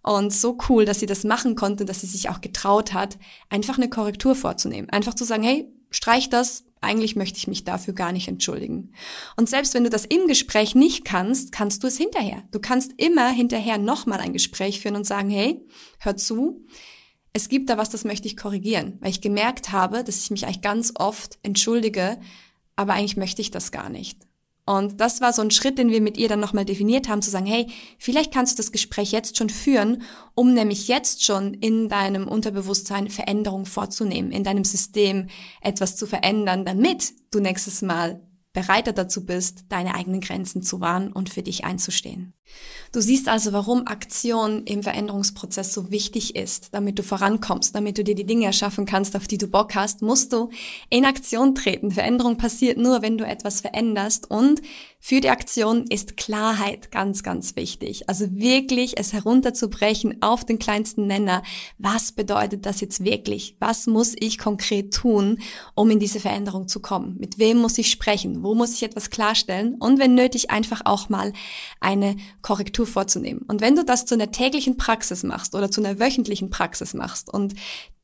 und 0.03 0.33
so 0.33 0.59
cool, 0.69 0.85
dass 0.85 1.01
sie 1.01 1.07
das 1.07 1.25
machen 1.25 1.57
konnte, 1.57 1.85
dass 1.85 2.03
sie 2.03 2.07
sich 2.07 2.29
auch 2.29 2.41
getraut 2.41 2.93
hat, 2.93 3.19
einfach 3.49 3.79
eine 3.79 3.89
Korrektur 3.89 4.35
vorzunehmen. 4.35 4.91
Einfach 4.91 5.15
zu 5.15 5.25
sagen, 5.25 5.43
hey, 5.43 5.67
streich 5.91 6.29
das, 6.29 6.65
eigentlich 6.81 7.17
möchte 7.17 7.39
ich 7.39 7.49
mich 7.49 7.65
dafür 7.65 7.95
gar 7.95 8.13
nicht 8.13 8.29
entschuldigen. 8.29 8.93
Und 9.37 9.49
selbst 9.49 9.75
wenn 9.75 9.85
du 9.85 9.91
das 9.91 10.05
im 10.05 10.29
Gespräch 10.29 10.75
nicht 10.75 11.05
kannst, 11.05 11.53
kannst 11.53 11.83
du 11.83 11.87
es 11.87 11.97
hinterher. 11.97 12.43
Du 12.51 12.61
kannst 12.61 12.93
immer 12.99 13.31
hinterher 13.31 13.79
nochmal 13.79 14.21
ein 14.21 14.33
Gespräch 14.33 14.81
führen 14.81 14.97
und 14.97 15.07
sagen, 15.07 15.31
hey, 15.31 15.67
hör 15.99 16.17
zu, 16.17 16.65
es 17.33 17.49
gibt 17.49 17.71
da 17.71 17.79
was, 17.79 17.91
das 17.91 18.05
möchte 18.05 18.29
ich 18.29 18.37
korrigieren, 18.37 18.99
weil 19.01 19.11
ich 19.11 19.21
gemerkt 19.21 19.73
habe, 19.73 20.05
dass 20.05 20.23
ich 20.23 20.31
mich 20.31 20.45
eigentlich 20.45 20.61
ganz 20.61 20.93
oft 20.97 21.39
entschuldige, 21.43 22.19
aber 22.77 22.95
eigentlich 22.95 23.17
möchte 23.17 23.43
ich 23.43 23.51
das 23.51 23.73
gar 23.73 23.89
nicht. 23.89 24.28
Und 24.69 25.01
das 25.01 25.23
war 25.23 25.33
so 25.33 25.41
ein 25.41 25.51
Schritt, 25.51 25.79
den 25.79 25.89
wir 25.89 26.03
mit 26.03 26.19
ihr 26.19 26.29
dann 26.29 26.41
nochmal 26.41 26.67
definiert 26.67 27.09
haben, 27.09 27.23
zu 27.23 27.31
sagen, 27.31 27.47
hey, 27.47 27.69
vielleicht 27.97 28.35
kannst 28.35 28.53
du 28.53 28.57
das 28.59 28.71
Gespräch 28.71 29.13
jetzt 29.13 29.39
schon 29.39 29.49
führen, 29.49 30.03
um 30.35 30.53
nämlich 30.53 30.89
jetzt 30.89 31.25
schon 31.25 31.55
in 31.55 31.89
deinem 31.89 32.29
Unterbewusstsein 32.29 33.09
Veränderung 33.09 33.65
vorzunehmen, 33.65 34.31
in 34.31 34.45
deinem 34.45 34.65
System 34.65 35.29
etwas 35.63 35.97
zu 35.97 36.07
verändern, 36.07 36.67
damit 36.67 37.15
du 37.31 37.41
nächstes 37.41 37.81
Mal 37.81 38.21
bereiter 38.53 38.93
dazu 38.93 39.25
bist, 39.25 39.65
deine 39.69 39.95
eigenen 39.95 40.21
Grenzen 40.21 40.63
zu 40.63 40.81
wahren 40.81 41.13
und 41.13 41.29
für 41.29 41.43
dich 41.43 41.65
einzustehen. 41.65 42.35
Du 42.93 43.01
siehst 43.01 43.29
also, 43.29 43.53
warum 43.53 43.87
Aktion 43.87 44.65
im 44.65 44.83
Veränderungsprozess 44.83 45.75
so 45.75 45.91
wichtig 45.91 46.35
ist. 46.35 46.69
Damit 46.73 46.99
du 46.99 47.03
vorankommst, 47.03 47.75
damit 47.75 47.99
du 47.99 48.05
dir 48.05 48.15
die 48.15 48.25
Dinge 48.25 48.47
erschaffen 48.47 48.87
kannst, 48.87 49.15
auf 49.15 49.27
die 49.27 49.37
du 49.37 49.47
Bock 49.47 49.75
hast, 49.75 50.01
musst 50.01 50.33
du 50.33 50.49
in 50.89 51.05
Aktion 51.05 51.55
treten. 51.55 51.91
Veränderung 51.91 52.39
passiert 52.39 52.79
nur, 52.79 53.03
wenn 53.03 53.19
du 53.19 53.27
etwas 53.27 53.61
veränderst 53.61 54.31
und 54.31 54.63
für 55.01 55.21
die 55.21 55.31
Aktion 55.31 55.85
ist 55.89 56.17
Klarheit 56.17 56.91
ganz, 56.91 57.23
ganz 57.23 57.55
wichtig. 57.57 58.09
Also 58.09 58.35
wirklich 58.35 58.99
es 58.99 59.13
herunterzubrechen 59.13 60.23
auf 60.23 60.45
den 60.45 60.59
kleinsten 60.59 61.07
Nenner. 61.07 61.43
Was 61.79 62.13
bedeutet 62.13 62.67
das 62.67 62.81
jetzt 62.81 63.05
wirklich? 63.05 63.57
Was 63.61 63.87
muss 63.87 64.15
ich 64.19 64.39
konkret 64.39 64.93
tun, 64.93 65.39
um 65.75 65.91
in 65.91 66.01
diese 66.01 66.21
Veränderung 66.21 66.67
zu 66.67 66.81
kommen? 66.81 67.17
Mit 67.19 67.39
wem 67.39 67.59
muss 67.59 67.79
ich 67.79 67.91
sprechen? 67.91 68.38
Wo 68.43 68.55
muss 68.55 68.75
ich 68.75 68.83
etwas 68.83 69.11
klarstellen? 69.11 69.75
Und 69.75 69.99
wenn 69.99 70.15
nötig, 70.15 70.51
einfach 70.51 70.83
auch 70.85 71.09
mal 71.09 71.33
eine 71.81 72.17
Korrektur 72.43 72.87
vorzunehmen. 72.87 73.43
Und 73.49 73.61
wenn 73.61 73.77
du 73.77 73.85
das 73.85 74.07
zu 74.07 74.15
einer 74.15 74.31
täglichen 74.31 74.77
Praxis 74.77 75.23
machst 75.23 75.55
oder 75.55 75.71
zu 75.71 75.81
einer 75.81 75.99
wöchentlichen 75.99 76.51
Praxis 76.51 76.95
machst 76.95 77.33
und 77.33 77.55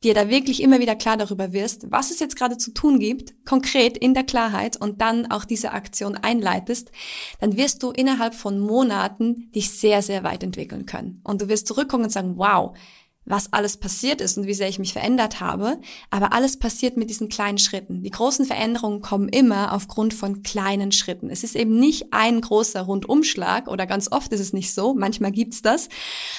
dir 0.04 0.14
da 0.14 0.28
wirklich 0.28 0.62
immer 0.62 0.80
wieder 0.80 0.94
klar 0.94 1.16
darüber 1.16 1.52
wirst, 1.52 1.90
was 1.90 2.10
es 2.10 2.20
jetzt 2.20 2.36
gerade 2.36 2.58
zu 2.58 2.72
tun 2.72 2.98
gibt, 2.98 3.34
konkret 3.46 3.96
in 3.96 4.14
der 4.14 4.24
Klarheit 4.24 4.76
und 4.76 5.00
dann 5.00 5.30
auch 5.30 5.44
diese 5.44 5.72
Aktion 5.72 6.14
einleitest, 6.16 6.92
dann 7.40 7.56
wirst 7.56 7.82
du 7.82 7.90
innerhalb 7.90 8.34
von 8.34 8.60
Monaten 8.60 9.50
dich 9.52 9.70
sehr, 9.70 10.02
sehr 10.02 10.22
weit 10.22 10.42
entwickeln 10.42 10.86
können. 10.86 11.20
Und 11.24 11.40
du 11.40 11.48
wirst 11.48 11.66
zurückkommen 11.66 12.04
und 12.04 12.10
sagen, 12.10 12.34
wow, 12.36 12.76
was 13.26 13.52
alles 13.52 13.76
passiert 13.76 14.20
ist 14.20 14.36
und 14.36 14.46
wie 14.46 14.54
sehr 14.54 14.68
ich 14.68 14.78
mich 14.78 14.92
verändert 14.92 15.40
habe. 15.40 15.80
Aber 16.10 16.32
alles 16.32 16.58
passiert 16.58 16.96
mit 16.96 17.10
diesen 17.10 17.28
kleinen 17.28 17.58
Schritten. 17.58 18.02
Die 18.02 18.10
großen 18.10 18.44
Veränderungen 18.44 19.00
kommen 19.00 19.28
immer 19.28 19.72
aufgrund 19.72 20.14
von 20.14 20.42
kleinen 20.42 20.92
Schritten. 20.92 21.30
Es 21.30 21.44
ist 21.44 21.56
eben 21.56 21.78
nicht 21.78 22.12
ein 22.12 22.40
großer 22.40 22.82
Rundumschlag 22.82 23.68
oder 23.68 23.86
ganz 23.86 24.12
oft 24.12 24.32
ist 24.32 24.40
es 24.40 24.52
nicht 24.52 24.72
so. 24.72 24.94
Manchmal 24.94 25.32
gibt's 25.32 25.62
das. 25.62 25.88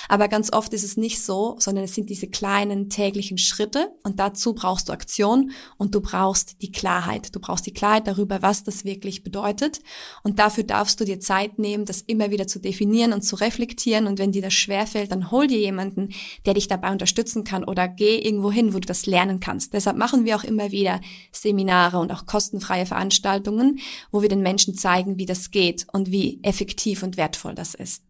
Aber 0.10 0.28
ganz 0.28 0.54
oft 0.54 0.74
ist 0.74 0.84
es 0.84 0.98
nicht 0.98 1.22
so, 1.22 1.56
sondern 1.60 1.86
es 1.86 1.96
sind 1.96 2.10
diese 2.10 2.28
kleinen 2.28 2.90
täglichen 2.90 3.38
Schritte 3.38 3.92
und 4.04 4.20
dazu 4.20 4.54
brauchst 4.54 4.90
du 4.90 4.94
Aktion 4.94 5.52
und 5.78 5.96
du 5.96 6.02
brauchst 6.02 6.62
die 6.62 6.72
Klarheit. 6.72 7.36
Du 7.36 7.40
brauchst 7.40 7.66
die 7.66 7.74
Klarheit 7.74 8.08
darüber, 8.08 8.42
was 8.42 8.64
das 8.64 8.86
wirklich 8.86 9.24
bedeutet. 9.24 9.80
Und 10.24 10.40
dafür 10.40 10.64
darfst 10.64 11.00
du 11.00 11.06
dir 11.06 11.20
Zeit 11.20 11.58
nehmen, 11.58 11.86
das 11.86 12.02
immer 12.02 12.32
wieder 12.32 12.48
zu 12.48 12.60
definieren 12.60 13.14
und 13.14 13.24
zu 13.24 13.36
reflektieren. 13.36 14.08
Und 14.08 14.20
wenn 14.20 14.32
dir 14.32 14.42
das 14.42 14.54
schwerfällt, 14.54 15.12
dann 15.12 15.32
hol 15.32 15.48
dir 15.48 15.60
jemanden, 15.60 16.10
der 16.46 16.54
dich 16.54 16.68
dabei 16.76 16.92
unterstützen 16.92 17.44
kann 17.44 17.64
oder 17.64 17.88
geh 17.88 18.18
irgendwo 18.18 18.52
hin, 18.52 18.74
wo 18.74 18.80
du 18.80 18.88
das 18.88 19.06
lernen 19.06 19.40
kannst. 19.40 19.74
Deshalb 19.74 19.98
machen 19.98 20.26
wir 20.26 20.36
auch 20.36 20.44
immer 20.44 20.72
wieder 20.72 21.02
Seminare 21.32 22.00
und 22.00 22.12
auch 22.12 22.26
kostenfreie 22.26 22.86
Veranstaltungen, 22.86 23.80
wo 24.12 24.22
wir 24.22 24.30
den 24.30 24.42
Menschen 24.42 24.76
zeigen, 24.76 25.18
wie 25.18 25.26
das 25.26 25.52
geht 25.52 25.86
und 25.92 26.12
wie 26.12 26.40
effektiv 26.44 27.04
und 27.04 27.18
wertvoll 27.18 27.56
das 27.56 27.74
ist. 27.74 28.05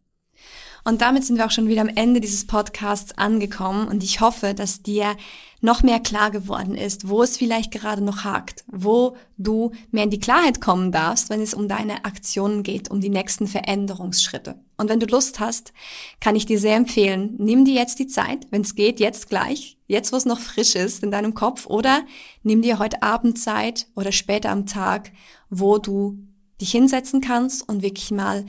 Und 0.87 1.01
damit 1.01 1.25
sind 1.25 1.37
wir 1.37 1.47
auch 1.47 1.51
schon 1.51 1.67
wieder 1.67 1.81
am 1.81 1.89
Ende 1.89 2.21
dieses 2.21 2.45
Podcasts 2.45 3.17
angekommen 3.17 3.87
und 3.87 4.03
ich 4.03 4.21
hoffe, 4.21 4.53
dass 4.53 4.83
dir 4.83 5.17
noch 5.59 5.81
mehr 5.81 5.99
klar 5.99 6.29
geworden 6.29 6.75
ist, 6.75 7.09
wo 7.09 7.23
es 7.23 7.37
vielleicht 7.37 7.71
gerade 7.71 8.03
noch 8.03 8.23
hakt, 8.23 8.63
wo 8.67 9.17
du 9.35 9.71
mehr 9.89 10.03
in 10.03 10.11
die 10.11 10.19
Klarheit 10.19 10.61
kommen 10.61 10.91
darfst, 10.91 11.31
wenn 11.31 11.41
es 11.41 11.55
um 11.55 11.67
deine 11.67 12.05
Aktionen 12.05 12.61
geht, 12.61 12.91
um 12.91 13.01
die 13.01 13.09
nächsten 13.09 13.47
Veränderungsschritte. 13.47 14.59
Und 14.77 14.87
wenn 14.87 14.99
du 14.99 15.07
Lust 15.07 15.39
hast, 15.39 15.73
kann 16.19 16.35
ich 16.35 16.45
dir 16.45 16.59
sehr 16.59 16.75
empfehlen, 16.75 17.33
nimm 17.39 17.65
dir 17.65 17.73
jetzt 17.73 17.97
die 17.97 18.05
Zeit, 18.05 18.45
wenn 18.51 18.61
es 18.61 18.75
geht, 18.75 18.99
jetzt 18.99 19.27
gleich, 19.27 19.79
jetzt 19.87 20.13
wo 20.13 20.17
es 20.17 20.25
noch 20.25 20.39
frisch 20.39 20.75
ist 20.75 21.01
in 21.01 21.09
deinem 21.09 21.33
Kopf, 21.33 21.65
oder 21.65 22.03
nimm 22.43 22.61
dir 22.61 22.77
heute 22.77 23.01
Abend 23.01 23.39
Zeit 23.39 23.87
oder 23.95 24.11
später 24.11 24.51
am 24.51 24.67
Tag, 24.67 25.11
wo 25.49 25.79
du 25.79 26.19
dich 26.61 26.69
hinsetzen 26.69 27.21
kannst 27.21 27.67
und 27.67 27.81
wirklich 27.81 28.11
mal 28.11 28.45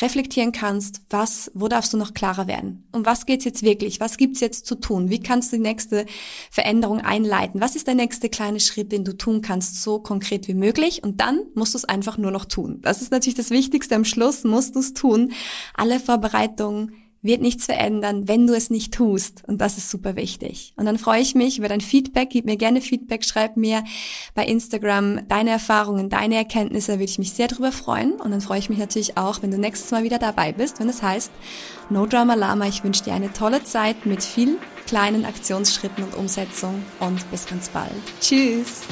reflektieren 0.00 0.52
kannst, 0.52 1.02
was, 1.10 1.50
wo 1.54 1.68
darfst 1.68 1.92
du 1.92 1.96
noch 1.96 2.14
klarer 2.14 2.46
werden? 2.46 2.86
Um 2.92 3.06
was 3.06 3.26
geht's 3.26 3.44
jetzt 3.44 3.62
wirklich? 3.62 4.00
Was 4.00 4.16
gibt's 4.16 4.40
jetzt 4.40 4.66
zu 4.66 4.74
tun? 4.74 5.10
Wie 5.10 5.20
kannst 5.20 5.52
du 5.52 5.56
die 5.56 5.62
nächste 5.62 6.06
Veränderung 6.50 7.00
einleiten? 7.00 7.60
Was 7.60 7.76
ist 7.76 7.86
der 7.86 7.94
nächste 7.94 8.28
kleine 8.28 8.60
Schritt, 8.60 8.92
den 8.92 9.04
du 9.04 9.16
tun 9.16 9.42
kannst, 9.42 9.82
so 9.82 9.98
konkret 9.98 10.48
wie 10.48 10.54
möglich? 10.54 11.02
Und 11.02 11.20
dann 11.20 11.40
musst 11.54 11.74
du 11.74 11.78
es 11.78 11.84
einfach 11.84 12.18
nur 12.18 12.30
noch 12.30 12.44
tun. 12.44 12.80
Das 12.82 13.02
ist 13.02 13.10
natürlich 13.10 13.36
das 13.36 13.50
Wichtigste. 13.50 13.94
Am 13.94 14.04
Schluss 14.04 14.44
musst 14.44 14.74
du 14.74 14.80
es 14.80 14.94
tun. 14.94 15.32
Alle 15.74 16.00
Vorbereitungen 16.00 16.92
wird 17.26 17.42
nichts 17.42 17.66
verändern, 17.66 18.28
wenn 18.28 18.46
du 18.46 18.54
es 18.54 18.70
nicht 18.70 18.94
tust. 18.94 19.42
Und 19.46 19.60
das 19.60 19.78
ist 19.78 19.90
super 19.90 20.16
wichtig. 20.16 20.72
Und 20.76 20.86
dann 20.86 20.98
freue 20.98 21.20
ich 21.20 21.34
mich 21.34 21.58
über 21.58 21.68
dein 21.68 21.80
Feedback. 21.80 22.30
Gib 22.30 22.44
mir 22.44 22.56
gerne 22.56 22.80
Feedback. 22.80 23.24
Schreib 23.24 23.56
mir 23.56 23.84
bei 24.34 24.44
Instagram 24.46 25.26
deine 25.28 25.50
Erfahrungen, 25.50 26.08
deine 26.08 26.36
Erkenntnisse. 26.36 26.94
Würde 26.94 27.04
ich 27.04 27.18
mich 27.18 27.32
sehr 27.32 27.48
darüber 27.48 27.72
freuen. 27.72 28.12
Und 28.12 28.30
dann 28.30 28.40
freue 28.40 28.58
ich 28.58 28.68
mich 28.68 28.78
natürlich 28.78 29.16
auch, 29.16 29.42
wenn 29.42 29.50
du 29.50 29.58
nächstes 29.58 29.90
Mal 29.90 30.04
wieder 30.04 30.18
dabei 30.18 30.52
bist, 30.52 30.80
wenn 30.80 30.88
es 30.88 31.02
heißt 31.02 31.30
No 31.90 32.06
Drama 32.06 32.34
Lama. 32.34 32.66
Ich 32.66 32.84
wünsche 32.84 33.04
dir 33.04 33.14
eine 33.14 33.32
tolle 33.32 33.62
Zeit 33.64 34.06
mit 34.06 34.22
viel 34.22 34.58
kleinen 34.86 35.24
Aktionsschritten 35.24 36.04
und 36.04 36.14
Umsetzung. 36.14 36.82
Und 37.00 37.30
bis 37.30 37.46
ganz 37.46 37.68
bald. 37.68 37.92
Tschüss. 38.20 38.82